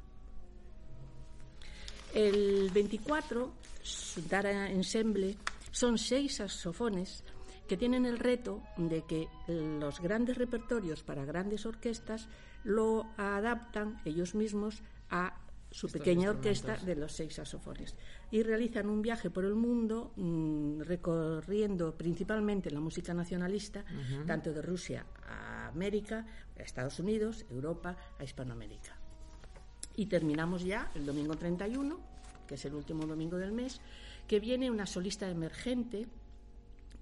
El 2.13 2.69
24, 2.75 3.53
Dara 4.29 4.69
Ensemble, 4.69 5.37
son 5.71 5.97
seis 5.97 6.39
saxofones 6.39 7.23
que 7.69 7.77
tienen 7.77 8.07
el 8.07 8.19
reto 8.19 8.61
de 8.77 9.03
que 9.03 9.29
los 9.47 10.01
grandes 10.01 10.37
repertorios 10.37 11.05
para 11.05 11.25
grandes 11.25 11.65
orquestas 11.65 12.27
lo 12.65 13.07
adaptan 13.17 14.01
ellos 14.05 14.35
mismos 14.35 14.83
a 15.11 15.44
su 15.75 15.89
pequeña 15.89 16.31
orquesta 16.31 16.77
de 16.77 16.95
los 16.95 17.11
seis 17.11 17.35
saxofones. 17.35 17.97
Y 18.31 18.45
realizan 18.45 18.89
un 18.89 19.03
viaje 19.03 19.29
por 19.29 19.45
el 19.45 19.57
mundo 19.57 20.13
mm, 20.15 20.83
recorriendo 20.83 21.99
principalmente 21.99 22.71
la 22.71 22.79
música 22.79 23.13
nacionalista, 23.13 23.85
tanto 24.25 24.53
de 24.53 24.63
Rusia 24.63 25.05
a 25.27 25.67
América, 25.67 26.27
a 26.57 26.63
Estados 26.63 27.01
Unidos, 27.01 27.45
Europa, 27.51 27.97
a 28.17 28.23
Hispanoamérica. 28.23 28.97
Y 29.97 30.07
terminamos 30.07 30.63
ya 30.63 30.93
el 30.95 31.05
domingo 31.07 31.35
31, 31.35 31.99
que 32.47 32.55
es 32.55 32.65
el 32.67 32.75
último 32.75 33.05
domingo 33.05 33.37
del 33.37 33.51
mes, 33.51 33.81
que 34.29 34.39
viene 34.39 34.71
una 34.71 34.87
solista 34.87 35.29
emergente 35.29 36.07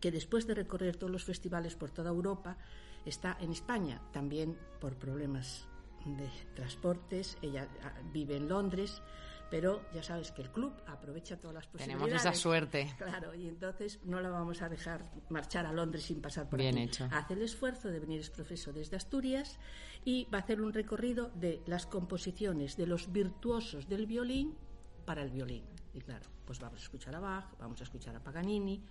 que 0.01 0.11
después 0.11 0.47
de 0.47 0.55
recorrer 0.55 0.97
todos 0.97 1.13
los 1.13 1.25
festivales 1.25 1.77
por 1.77 1.91
toda 1.91 2.09
Europa, 2.09 2.57
está 3.05 3.37
en 3.39 3.53
España, 3.53 4.01
también 4.13 4.57
por 4.81 4.97
problemas 4.97 5.69
de 6.05 6.29
transportes. 6.55 7.39
Ella 7.43 7.69
ah, 7.83 7.93
vive 8.13 8.37
en 8.37 8.49
Londres, 8.49 9.03
pero 9.51 9.83
ya 9.93 10.03
sabes 10.03 10.33
que 10.33 10.43
el 10.43 10.51
club 10.51 10.73
aprovecha 10.87 11.37
todas 11.39 11.55
las 11.55 11.67
posibilidades. 11.67 12.05
Tenemos 12.05 12.23
esa 12.23 12.35
suerte. 12.35 12.95
Claro, 12.99 13.35
y 13.35 13.49
entonces 13.49 14.01
no 14.05 14.21
la 14.21 14.31
vamos 14.31 14.63
a 14.63 14.69
dejar 14.69 15.05
marchar 15.29 15.67
a 15.67 15.73
Londres 15.73 16.05
sin 16.05 16.21
pasar 16.21 16.49
por 16.49 16.59
Bien 16.59 16.77
aquí. 16.77 16.85
hecho. 16.85 17.09
Hace 17.13 17.35
el 17.35 17.43
esfuerzo 17.43 17.89
de 17.89 18.01
venir, 18.01 18.21
es 18.21 18.31
profesor 18.31 18.75
desde 18.75 18.97
Asturias 18.97 19.59
y 20.05 20.27
va 20.33 20.39
a 20.39 20.41
hacer 20.41 20.61
un 20.61 20.73
recorrido 20.73 21.31
de 21.35 21.61
las 21.67 21.87
composiciones 21.87 22.77
de 22.77 22.87
los 22.87 23.13
virtuosos 23.13 23.89
del 23.89 24.07
violín 24.07 24.55
para 25.05 25.23
el 25.23 25.31
violín. 25.31 25.65
Y 25.95 26.01
claro, 26.01 26.27
pues 26.47 26.59
vamos 26.59 26.81
a 26.81 26.83
escuchar 26.85 27.15
a 27.15 27.21
Bach, 27.21 27.59
vamos 27.59 27.81
a 27.81 27.85
escuchar 27.85 28.17
a 28.17 28.21
Paganini 28.21 28.83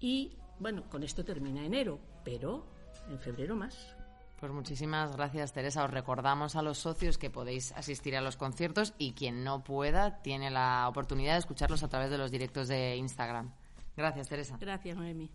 y 0.00 0.32
bueno, 0.58 0.88
con 0.88 1.02
esto 1.02 1.24
termina 1.24 1.64
enero, 1.64 1.98
pero 2.24 2.66
en 3.08 3.18
febrero 3.18 3.56
más. 3.56 3.96
Pues 4.38 4.52
muchísimas 4.52 5.16
gracias, 5.16 5.52
Teresa. 5.52 5.84
Os 5.84 5.90
recordamos 5.90 6.56
a 6.56 6.62
los 6.62 6.78
socios 6.78 7.16
que 7.16 7.30
podéis 7.30 7.72
asistir 7.72 8.16
a 8.16 8.20
los 8.20 8.36
conciertos 8.36 8.92
y 8.98 9.12
quien 9.12 9.44
no 9.44 9.64
pueda 9.64 10.22
tiene 10.22 10.50
la 10.50 10.86
oportunidad 10.88 11.32
de 11.32 11.38
escucharlos 11.38 11.82
a 11.82 11.88
través 11.88 12.10
de 12.10 12.18
los 12.18 12.30
directos 12.30 12.68
de 12.68 12.96
Instagram. 12.96 13.52
Gracias, 13.96 14.28
Teresa. 14.28 14.58
Gracias, 14.60 14.96
Noemi. 14.96 15.30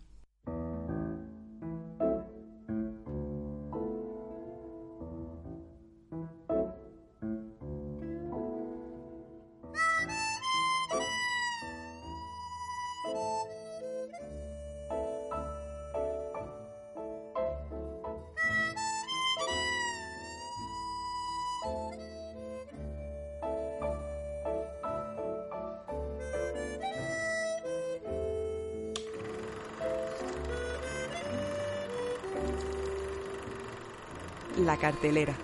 La 34.62 34.78
cartelera. 34.78 35.36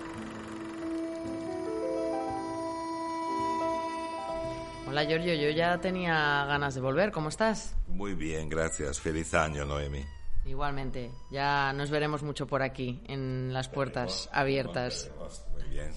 Hola, 4.86 5.04
Giorgio. 5.04 5.34
Yo 5.34 5.50
ya 5.50 5.80
tenía 5.80 6.44
ganas 6.46 6.76
de 6.76 6.80
volver. 6.80 7.10
¿Cómo 7.10 7.28
estás? 7.28 7.74
Muy 7.88 8.14
bien, 8.14 8.48
gracias. 8.48 9.00
Feliz 9.00 9.34
año, 9.34 9.64
Noemi. 9.64 10.04
Igualmente. 10.46 11.10
Ya 11.32 11.72
nos 11.72 11.90
veremos 11.90 12.22
mucho 12.22 12.46
por 12.46 12.62
aquí, 12.62 13.02
en 13.08 13.52
las 13.52 13.68
puertas 13.68 14.30
abiertas. 14.32 15.10
Muy 15.52 15.64
bien. 15.64 15.90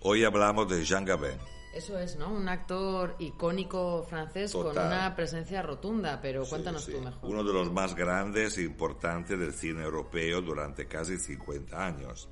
Hoy 0.00 0.24
hablamos 0.24 0.68
de 0.68 0.84
Jean 0.84 1.04
Gabin. 1.04 1.38
Eso 1.72 1.98
es, 1.98 2.16
¿no? 2.16 2.30
Un 2.30 2.48
actor 2.48 3.16
icónico 3.18 4.04
francés 4.08 4.52
con 4.52 4.76
una 4.76 5.16
presencia 5.16 5.62
rotunda, 5.62 6.20
pero 6.20 6.44
cuéntanos 6.44 6.84
Sí, 6.84 6.92
tú 6.92 7.00
mejor. 7.00 7.30
Uno 7.30 7.42
de 7.42 7.52
los 7.52 7.72
más 7.72 7.94
grandes 7.94 8.58
e 8.58 8.62
importantes 8.62 9.38
del 9.38 9.54
cine 9.54 9.82
europeo 9.82 10.42
durante 10.42 10.86
casi 10.86 11.18
50 11.18 11.84
años. 11.84 12.28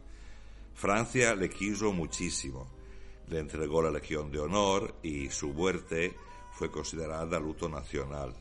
Francia 0.75 1.35
le 1.35 1.49
quiso 1.49 1.93
muchísimo. 1.93 2.69
Le 3.29 3.39
entregó 3.39 3.81
la 3.81 3.91
Legión 3.91 4.31
de 4.31 4.41
Honor 4.41 4.97
y 5.03 5.31
su 5.31 5.49
muerte 5.55 6.15
fue 6.53 6.71
considerada 6.71 7.41
luto 7.41 7.69
nacional. 7.69 8.35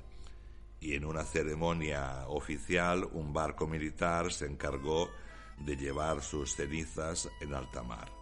Y 0.81 0.95
en 0.95 1.05
una 1.05 1.23
ceremonia 1.23 2.25
oficial, 2.27 3.07
un 3.13 3.31
barco 3.31 3.67
militar 3.67 4.33
se 4.33 4.47
encargó 4.47 5.09
de 5.59 5.77
llevar 5.77 6.21
sus 6.21 6.55
cenizas 6.55 7.29
en 7.39 7.53
alta 7.53 7.83
mar. 7.83 8.18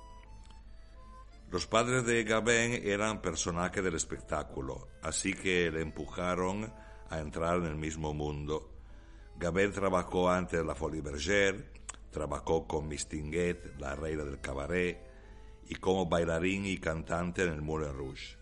Los 1.50 1.66
padres 1.66 2.06
de 2.06 2.26
Gabin 2.26 2.82
eran 2.84 3.22
personajes 3.22 3.82
del 3.82 3.96
espectáculo, 3.96 4.90
así 5.02 5.34
que 5.34 5.72
le 5.72 5.82
empujaron 5.82 6.74
a 7.10 7.20
entrar 7.20 7.60
en 7.60 7.68
el 7.68 7.76
mismo 7.78 8.14
mundo. 8.14 8.70
Gabin 9.38 9.72
trabajó 9.72 10.30
antes 10.30 10.60
en 10.60 10.68
la 10.68 10.76
Folie 10.76 11.02
Bergère, 11.02 11.64
trabajó 12.12 12.68
con 12.68 12.90
Mistinguet, 12.90 13.80
la 13.80 13.96
reina 13.96 14.26
del 14.26 14.42
cabaret, 14.42 15.00
y 15.70 15.76
como 15.76 16.06
bailarín 16.06 16.66
y 16.66 16.80
cantante 16.80 17.44
en 17.44 17.54
el 17.54 17.62
Moulin 17.62 17.94
Rouge, 17.94 18.38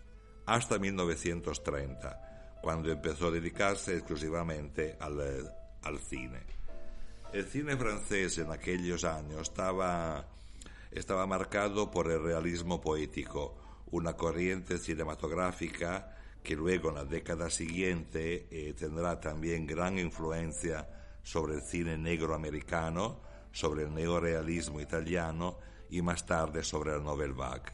hasta 0.46 0.76
1930, 0.76 2.58
cuando 2.60 2.90
empezó 2.90 3.28
a 3.28 3.30
dedicarse 3.30 3.94
exclusivamente 3.94 4.96
al, 4.98 5.52
al 5.82 5.98
cine. 6.00 6.40
El 7.32 7.44
cine 7.44 7.76
francés 7.76 8.38
en 8.38 8.50
aquellos 8.50 9.04
años 9.04 9.42
estaba 9.42 10.26
estaba 10.96 11.26
marcado 11.26 11.90
por 11.90 12.10
el 12.10 12.22
realismo 12.22 12.80
poético, 12.80 13.54
una 13.90 14.14
corriente 14.14 14.78
cinematográfica 14.78 16.16
que 16.42 16.56
luego 16.56 16.88
en 16.88 16.94
la 16.94 17.04
década 17.04 17.50
siguiente 17.50 18.48
eh, 18.50 18.72
tendrá 18.72 19.20
también 19.20 19.66
gran 19.66 19.98
influencia 19.98 20.88
sobre 21.22 21.56
el 21.56 21.60
cine 21.60 21.98
negro 21.98 22.34
americano, 22.34 23.20
sobre 23.52 23.84
el 23.84 23.94
neorealismo 23.94 24.80
italiano 24.80 25.58
y 25.90 26.00
más 26.00 26.24
tarde 26.24 26.62
sobre 26.62 26.92
la 26.92 27.02
Nouvelle 27.02 27.34
Vague. 27.34 27.72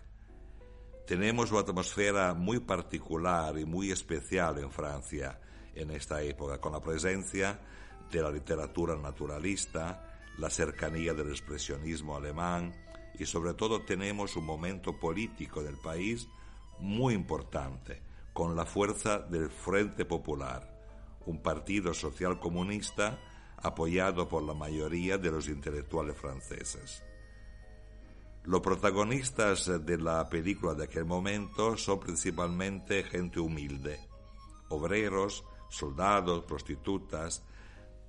Tenemos 1.07 1.53
una 1.53 1.61
atmósfera 1.61 2.35
muy 2.35 2.59
particular 2.59 3.57
y 3.57 3.65
muy 3.65 3.93
especial 3.93 4.59
en 4.59 4.71
Francia 4.73 5.39
en 5.77 5.93
esta 5.93 6.23
época, 6.23 6.61
con 6.61 6.73
la 6.73 6.81
presencia 6.81 7.61
de 8.11 8.21
la 8.21 8.31
literatura 8.33 8.97
naturalista, 8.97 10.09
la 10.39 10.51
cercanía 10.51 11.15
del 11.15 11.31
expresionismo 11.31 12.17
alemán, 12.17 12.82
y 13.19 13.27
sobre 13.27 13.55
todo 13.55 13.83
tenemos 13.83 14.37
un 14.37 14.47
momento 14.47 14.99
político 14.99 15.63
del 15.63 15.77
país 15.77 16.29
muy 16.79 17.15
importante, 17.15 18.03
con 18.33 18.57
la 18.57 18.65
fuerza 18.65 19.19
del 19.19 19.51
Frente 19.51 20.05
Popular, 20.05 20.69
un 21.27 21.43
partido 21.43 21.95
social 21.95 22.41
comunista 22.41 23.19
apoyado 23.59 24.29
por 24.29 24.43
la 24.43 24.55
mayoría 24.55 25.19
de 25.19 25.31
los 25.31 25.49
intelectuales 25.49 26.17
franceses. 26.17 27.03
Los 28.45 28.61
protagonistas 28.61 29.71
de 29.87 29.99
la 29.99 30.29
película 30.29 30.75
de 30.75 30.85
aquel 30.85 31.05
momento 31.05 31.77
son 31.77 32.01
principalmente 32.01 33.05
gente 33.05 33.39
humilde, 33.39 34.01
obreros, 34.69 35.45
soldados, 35.69 36.45
prostitutas, 36.45 37.45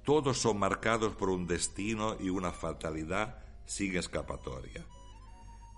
todos 0.04 0.40
son 0.40 0.58
marcados 0.58 1.14
por 1.14 1.30
un 1.30 1.46
destino 1.46 2.18
y 2.20 2.30
una 2.30 2.52
fatalidad 2.52 3.38
sin 3.66 3.96
escapatoria. 3.96 4.86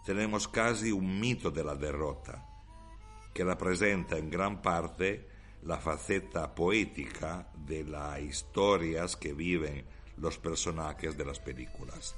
Tenemos 0.06 0.48
casi 0.48 0.92
un 0.92 1.20
mito 1.20 1.50
de 1.50 1.64
la 1.64 1.76
derrota, 1.76 2.46
que 3.34 3.44
representa 3.44 4.18
en 4.18 4.30
gran 4.30 4.62
parte 4.62 5.28
la 5.64 5.78
faceta 5.80 6.54
poética 6.54 7.52
de 7.56 7.84
las 7.84 8.22
historias 8.22 9.16
que 9.16 9.34
viven 9.34 9.84
los 10.18 10.38
personajes 10.38 11.18
de 11.18 11.26
las 11.26 11.40
películas. 11.40 12.16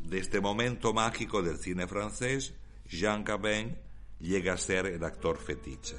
De 0.00 0.18
este 0.18 0.40
momento 0.40 0.92
mágico 0.92 1.40
del 1.40 1.58
cine 1.58 1.86
francés, 1.86 2.52
Jean 2.84 3.22
Gabin 3.22 3.78
llega 4.18 4.54
a 4.54 4.58
ser 4.58 4.86
el 4.86 5.04
actor 5.04 5.38
fetiche. 5.38 5.94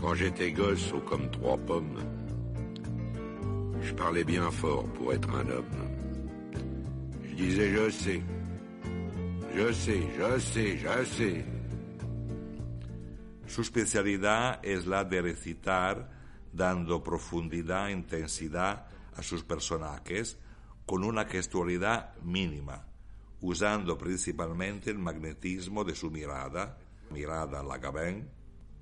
Quand 0.00 0.16
j'étais 0.16 0.52
gosse, 0.52 0.92
haut 0.92 1.04
comme 1.04 1.30
trois 1.30 1.56
pommes, 1.58 2.02
je 3.80 3.94
parlais 3.94 4.24
bien 4.24 4.50
fort 4.50 4.92
pour 4.94 5.12
être 5.12 5.30
un 5.30 5.48
homme. 5.48 5.91
Je 7.32 7.36
disais 7.36 7.72
je 7.72 7.90
sais, 7.90 8.22
je 9.54 9.72
sais, 9.72 10.02
je 10.18 10.38
sais, 10.38 10.78
je 10.78 11.04
sais. 11.04 11.44
Su 13.46 13.62
especialidad 13.62 14.60
es 14.62 14.86
la 14.86 15.04
de 15.04 15.22
recitar, 15.22 16.10
dando 16.52 17.02
profundidad 17.02 17.88
e 17.88 17.92
intensidad 17.92 18.86
a 19.16 19.22
sus 19.22 19.42
personajes 19.44 20.38
con 20.84 21.04
una 21.04 21.24
gestualidad 21.24 22.14
mínima, 22.22 22.86
usando 23.40 23.96
principalmente 23.96 24.90
el 24.90 24.98
magnetismo 24.98 25.84
de 25.84 25.94
su 25.94 26.10
mirada, 26.10 26.78
mirada 27.10 27.60
a 27.60 27.62
la 27.62 27.78
Gabin, 27.78 28.28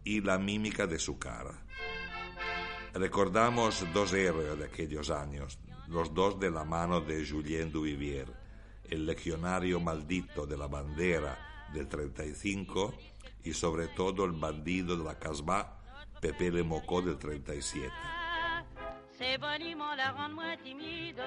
y 0.02 0.20
la 0.22 0.38
mímica 0.38 0.88
de 0.88 0.98
su 0.98 1.20
cara. 1.20 1.56
Recordamos 2.94 3.86
dos 3.94 4.12
héroes 4.12 4.58
de 4.58 4.64
aquellos 4.64 5.10
años, 5.10 5.60
los 5.86 6.12
dos 6.12 6.40
de 6.40 6.50
la 6.50 6.64
mano 6.64 7.00
de 7.00 7.24
Julien 7.24 7.70
Duvivier, 7.70 8.39
el 8.84 9.06
legionario 9.06 9.80
maldito 9.80 10.46
de 10.46 10.56
la 10.56 10.66
bandera 10.66 11.68
del 11.72 11.88
35 11.88 12.94
y 13.44 13.52
sobre 13.52 13.88
todo 13.88 14.24
el 14.24 14.32
bandido 14.32 14.96
de 14.96 15.04
la 15.04 15.18
Casbah, 15.18 15.78
Pepe 16.20 16.50
Le 16.50 16.62
Mocó 16.62 17.00
del 17.02 17.18
37. 17.18 17.90
Ces 19.20 19.38
boniments 19.38 19.94
la 19.96 20.12
rendent 20.12 20.34
moins 20.34 20.56
timide. 20.56 21.22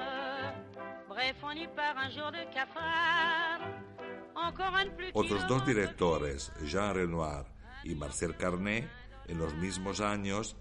Bref, 1.08 1.44
on 1.44 1.58
y 1.58 1.68
part 1.68 1.96
un 1.96 2.10
jour 2.10 2.32
de 2.32 2.50
cafard. 2.52 3.62
Encore 4.36 4.74
un 4.74 4.96
plus 4.96 5.12
Otros 5.14 5.48
dos 5.48 5.64
directores, 5.64 6.52
Jean 6.66 6.96
Renoir 6.96 7.46
y 7.84 7.94
Marcel 7.94 8.36
Carnet, 8.36 8.90
en 9.28 9.38
los 9.38 9.54
mismos 9.54 10.02
años 10.02 10.56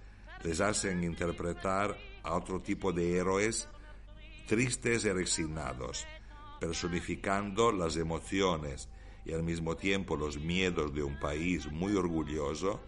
les 0.45 0.61
hacen 0.61 1.03
interpretar 1.05 1.97
a 2.23 2.35
otro 2.35 2.61
tipo 2.61 2.93
de 2.93 3.17
héroes 3.17 3.67
tristes 4.47 5.07
y 5.07 5.13
resignados, 5.13 6.07
personificando 6.63 7.73
las 7.73 7.97
emociones 7.97 8.89
y 9.25 9.33
al 9.33 9.43
mismo 9.43 9.77
tiempo 9.77 10.15
los 10.15 10.39
miedos 10.39 10.95
de 10.95 11.03
un 11.03 11.19
país 11.19 11.67
muy 11.73 11.97
orgulloso 11.97 12.81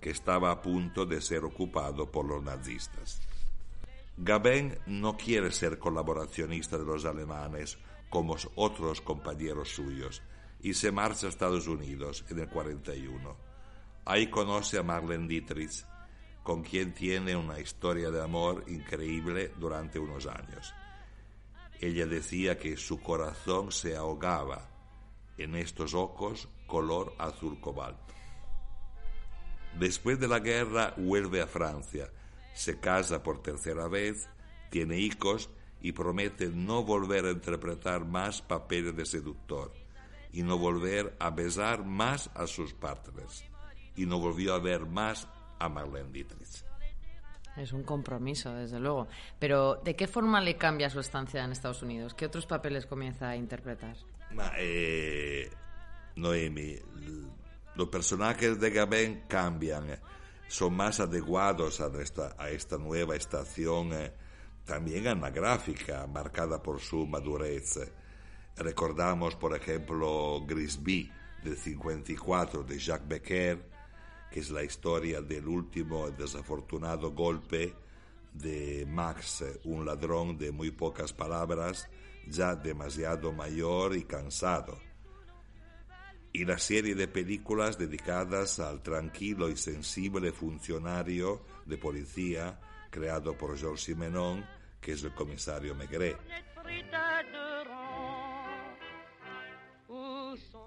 que 0.00 0.10
estaba 0.10 0.50
a 0.50 0.60
punto 0.60 1.06
de 1.06 1.20
ser 1.20 1.44
ocupado 1.44 2.10
por 2.10 2.26
los 2.26 2.42
nazistas. 2.42 3.20
Gabin 4.16 4.76
no 4.86 5.16
quiere 5.16 5.52
ser 5.52 5.78
colaboracionista 5.78 6.76
de 6.76 6.84
los 6.84 7.04
alemanes 7.04 7.78
como 8.08 8.34
otros 8.56 9.00
compañeros 9.00 9.68
suyos 9.68 10.22
y 10.60 10.74
se 10.74 10.90
marcha 10.90 11.26
a 11.26 11.30
Estados 11.30 11.68
Unidos 11.68 12.24
en 12.30 12.40
el 12.40 12.48
41. 12.48 13.36
Ahí 14.06 14.26
conoce 14.26 14.76
a 14.76 14.82
Marlene 14.82 15.28
Dietrich, 15.28 15.86
con 16.42 16.64
quien 16.64 16.94
tiene 16.94 17.36
una 17.36 17.60
historia 17.60 18.10
de 18.10 18.24
amor 18.24 18.64
increíble 18.66 19.52
durante 19.56 20.00
unos 20.00 20.26
años. 20.26 20.74
Ella 21.80 22.06
decía 22.06 22.58
que 22.58 22.76
su 22.76 23.00
corazón 23.00 23.72
se 23.72 23.96
ahogaba 23.96 24.68
en 25.38 25.56
estos 25.56 25.94
ojos 25.94 26.48
color 26.66 27.14
azul 27.18 27.58
cobalto. 27.60 28.14
Después 29.78 30.20
de 30.20 30.28
la 30.28 30.40
guerra 30.40 30.94
vuelve 30.96 31.40
a 31.40 31.46
Francia, 31.46 32.10
se 32.54 32.78
casa 32.78 33.22
por 33.22 33.42
tercera 33.42 33.88
vez, 33.88 34.28
tiene 34.70 34.98
hijos 34.98 35.48
y 35.80 35.92
promete 35.92 36.48
no 36.48 36.84
volver 36.84 37.24
a 37.24 37.30
interpretar 37.30 38.04
más 38.04 38.42
papeles 38.42 38.94
de 38.94 39.06
seductor 39.06 39.72
y 40.32 40.42
no 40.42 40.58
volver 40.58 41.16
a 41.18 41.30
besar 41.30 41.84
más 41.84 42.30
a 42.34 42.46
sus 42.46 42.74
partners 42.74 43.44
y 43.96 44.04
no 44.06 44.18
volvió 44.18 44.54
a 44.54 44.58
ver 44.58 44.86
más 44.86 45.28
a 45.58 45.68
Marlene 45.68 46.12
Dietrich. 46.12 46.69
Es 47.60 47.74
un 47.74 47.82
compromiso, 47.82 48.54
desde 48.54 48.80
luego. 48.80 49.06
Pero, 49.38 49.76
¿de 49.84 49.94
qué 49.94 50.06
forma 50.06 50.40
le 50.40 50.56
cambia 50.56 50.88
su 50.88 50.98
estancia 50.98 51.44
en 51.44 51.52
Estados 51.52 51.82
Unidos? 51.82 52.14
¿Qué 52.14 52.24
otros 52.24 52.46
papeles 52.46 52.86
comienza 52.86 53.28
a 53.28 53.36
interpretar? 53.36 53.96
Eh, 54.56 55.50
Noemi, 56.16 56.78
los 57.74 57.88
personajes 57.88 58.58
de 58.58 58.70
Gabin 58.70 59.22
cambian, 59.28 60.00
son 60.48 60.74
más 60.74 61.00
adecuados 61.00 61.82
a 61.82 61.88
esta, 62.00 62.34
a 62.38 62.48
esta 62.48 62.78
nueva 62.78 63.14
estación, 63.14 63.92
eh, 63.92 64.10
también 64.64 65.06
anagráfica, 65.06 66.06
marcada 66.06 66.62
por 66.62 66.80
su 66.80 67.06
madurez. 67.06 67.78
Recordamos, 68.56 69.36
por 69.36 69.54
ejemplo, 69.54 70.46
Grisby 70.46 71.12
del 71.44 71.56
54 71.58 72.62
de 72.62 72.78
Jacques 72.78 73.08
Becker, 73.08 73.69
que 74.30 74.40
es 74.40 74.50
la 74.50 74.62
historia 74.62 75.20
del 75.20 75.48
último 75.48 76.10
desafortunado 76.10 77.12
golpe 77.12 77.74
de 78.32 78.86
Max, 78.88 79.44
un 79.64 79.84
ladrón 79.84 80.38
de 80.38 80.52
muy 80.52 80.70
pocas 80.70 81.12
palabras, 81.12 81.88
ya 82.26 82.54
demasiado 82.54 83.32
mayor 83.32 83.96
y 83.96 84.04
cansado. 84.04 84.78
Y 86.32 86.44
la 86.44 86.58
serie 86.58 86.94
de 86.94 87.08
películas 87.08 87.76
dedicadas 87.76 88.60
al 88.60 88.82
tranquilo 88.82 89.48
y 89.48 89.56
sensible 89.56 90.30
funcionario 90.30 91.44
de 91.66 91.76
policía 91.76 92.60
creado 92.90 93.36
por 93.36 93.58
Georges 93.58 93.84
Simenon, 93.84 94.44
que 94.80 94.92
es 94.92 95.02
el 95.02 95.12
comisario 95.12 95.74
Maigret. 95.74 96.16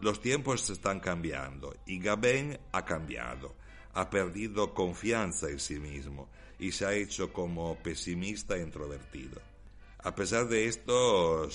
Los 0.04 0.20
tiempos 0.20 0.70
están 0.70 1.00
cambiando 1.00 1.78
y 1.86 1.98
Gabin 1.98 2.60
ha 2.74 2.84
cambiado, 2.84 3.56
ha 3.94 4.10
perdido 4.10 4.74
confianza 4.74 5.50
en 5.50 5.62
sí 5.62 5.80
mismo 5.80 6.28
y 6.60 6.74
se 6.74 6.86
ha 6.86 6.94
hecho 6.94 7.32
como 7.32 7.78
pesimista 7.82 8.58
e 8.58 8.64
introvertido. 8.64 9.42
A 10.00 10.14
pesar 10.14 10.50
de 10.50 10.68
esto, 10.68 11.48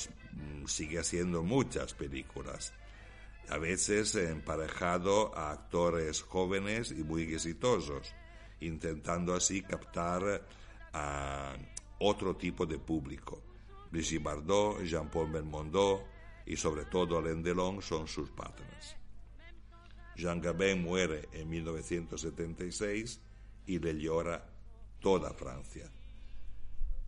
sigue 0.64 0.98
haciendo 0.98 1.42
muchas 1.42 1.92
películas, 1.92 2.72
a 3.50 3.58
veces 3.58 4.14
emparejado 4.14 5.36
a 5.36 5.50
actores 5.50 6.22
jóvenes 6.22 6.90
y 6.90 7.04
muy 7.04 7.24
exitosos, 7.24 8.14
intentando 8.60 9.34
así 9.34 9.60
captar 9.60 10.42
a 10.94 11.54
otro 11.98 12.34
tipo 12.34 12.64
de 12.64 12.78
público. 12.78 13.42
Brigitte 13.90 14.22
Bardot, 14.22 14.80
Jean-Paul 14.84 15.32
Belmondo, 15.32 16.02
y 16.48 16.56
sobre 16.56 16.86
todo 16.86 17.18
Alain 17.18 17.42
Delon 17.42 17.82
son 17.82 18.08
sus 18.08 18.30
partners. 18.30 18.96
Jean 20.16 20.40
Gabin 20.40 20.82
muere 20.82 21.28
en 21.32 21.48
1976 21.48 23.20
y 23.66 23.78
le 23.78 23.94
llora 24.00 24.44
toda 24.98 25.34
Francia. 25.34 25.90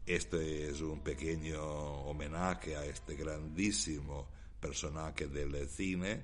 Este 0.05 0.69
es 0.69 0.83
un 0.83 1.01
pequeño 1.01 1.63
homenaje 1.63 2.77
a 2.77 2.85
este 2.85 3.15
grandísimo 3.15 4.29
personaje 4.61 5.27
del 5.27 5.69
cine 5.69 6.23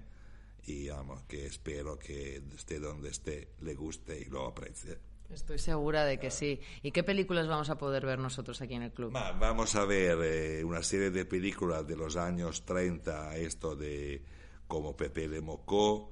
y 0.67 0.91
amo, 0.91 1.25
que 1.27 1.47
espero 1.47 1.99
que 1.99 2.43
esté 2.55 2.79
donde 2.79 3.09
esté, 3.09 3.49
le 3.63 3.75
guste 3.75 4.21
y 4.21 4.27
lo 4.27 4.47
aprecie. 4.47 4.99
Estoy 5.31 5.59
segura 5.59 6.05
de 6.05 6.19
que 6.19 6.31
sí. 6.31 6.61
¿Y 6.83 6.93
qué 6.93 7.03
películas 7.03 7.49
vamos 7.49 7.71
a 7.71 7.79
poder 7.79 8.07
ver 8.07 8.19
nosotros 8.19 8.61
aquí 8.61 8.75
en 8.75 8.83
el 8.83 8.93
club? 8.93 9.13
Vamos 9.13 9.75
a 9.75 9.85
ver 9.85 10.19
eh, 10.23 10.65
una 10.65 10.83
serie 10.83 11.11
de 11.11 11.25
películas 11.25 11.87
de 11.87 11.97
los 11.97 12.17
años 12.17 12.65
30, 12.65 13.37
esto 13.37 13.75
de 13.75 14.23
como 14.67 14.97
Pepe 14.97 15.29
Le 15.29 15.41
Mocó, 15.41 16.11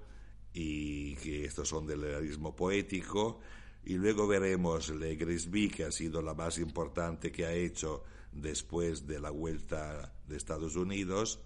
y 0.53 1.17
que 1.17 1.45
estos 1.45 1.69
son 1.69 1.87
del 1.87 2.03
realismo 2.03 2.55
poético. 2.55 3.41
Y 3.85 3.95
luego 3.95 4.27
veremos 4.27 4.91
Le 4.91 5.17
Grisby, 5.17 5.69
que 5.69 5.85
ha 5.85 5.93
sido 5.93 6.23
la 6.23 6.35
más 6.35 6.59
importante 6.59 7.31
que 7.31 7.47
ha 7.47 7.53
hecho 7.53 8.03
después 8.33 9.07
de 9.07 9.21
la 9.21 9.31
vuelta 9.31 10.13
de 10.27 10.37
Estados 10.37 10.77
Unidos. 10.77 11.41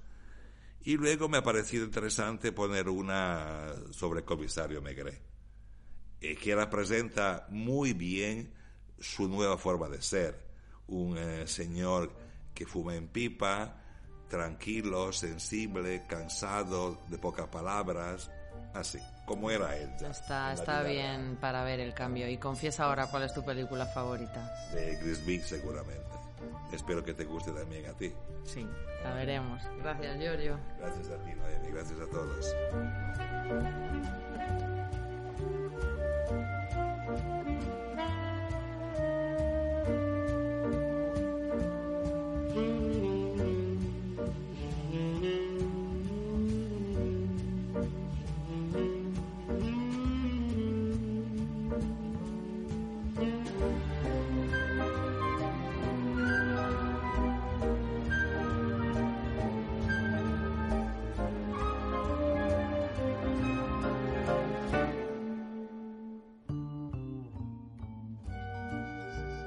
Y 0.82 0.96
luego 0.96 1.28
me 1.28 1.38
ha 1.38 1.42
parecido 1.42 1.84
interesante 1.84 2.52
poner 2.52 2.88
una 2.88 3.74
sobre 3.90 4.24
Comisario 4.24 4.80
Maigret 4.80 5.37
eh, 6.20 6.36
que 6.36 6.54
representa 6.54 7.46
muy 7.50 7.92
bien 7.92 8.52
su 8.98 9.28
nueva 9.28 9.56
forma 9.56 9.88
de 9.88 10.02
ser. 10.02 10.46
Un 10.88 11.16
eh, 11.18 11.46
señor 11.46 12.12
que 12.54 12.66
fuma 12.66 12.94
en 12.96 13.08
pipa, 13.08 13.76
tranquilo, 14.28 15.12
sensible, 15.12 16.04
cansado, 16.08 17.02
de 17.08 17.18
pocas 17.18 17.48
palabras, 17.48 18.30
así, 18.74 18.98
como 19.26 19.50
era 19.50 19.76
él. 19.76 19.90
Ya, 20.00 20.10
está 20.10 20.52
está 20.52 20.82
bien 20.82 21.36
para 21.40 21.64
ver 21.64 21.80
el 21.80 21.94
cambio. 21.94 22.28
Y 22.28 22.38
confiesa 22.38 22.84
ahora 22.84 23.06
cuál 23.10 23.24
es 23.24 23.32
tu 23.32 23.44
película 23.44 23.86
favorita. 23.86 24.52
De 24.72 24.96
Grisby, 24.96 25.40
seguramente. 25.40 26.18
Espero 26.72 27.04
que 27.04 27.14
te 27.14 27.24
guste 27.24 27.50
también 27.52 27.86
a 27.86 27.92
ti. 27.94 28.12
Sí, 28.44 28.66
la 29.02 29.14
veremos. 29.14 29.62
Gracias, 29.82 30.18
Giorgio. 30.18 30.58
Gracias 30.78 31.08
a 31.08 31.16
ti, 31.24 31.30
Noemi. 31.34 31.68
Gracias 31.70 32.00
a 32.00 32.06
todos. 32.06 32.54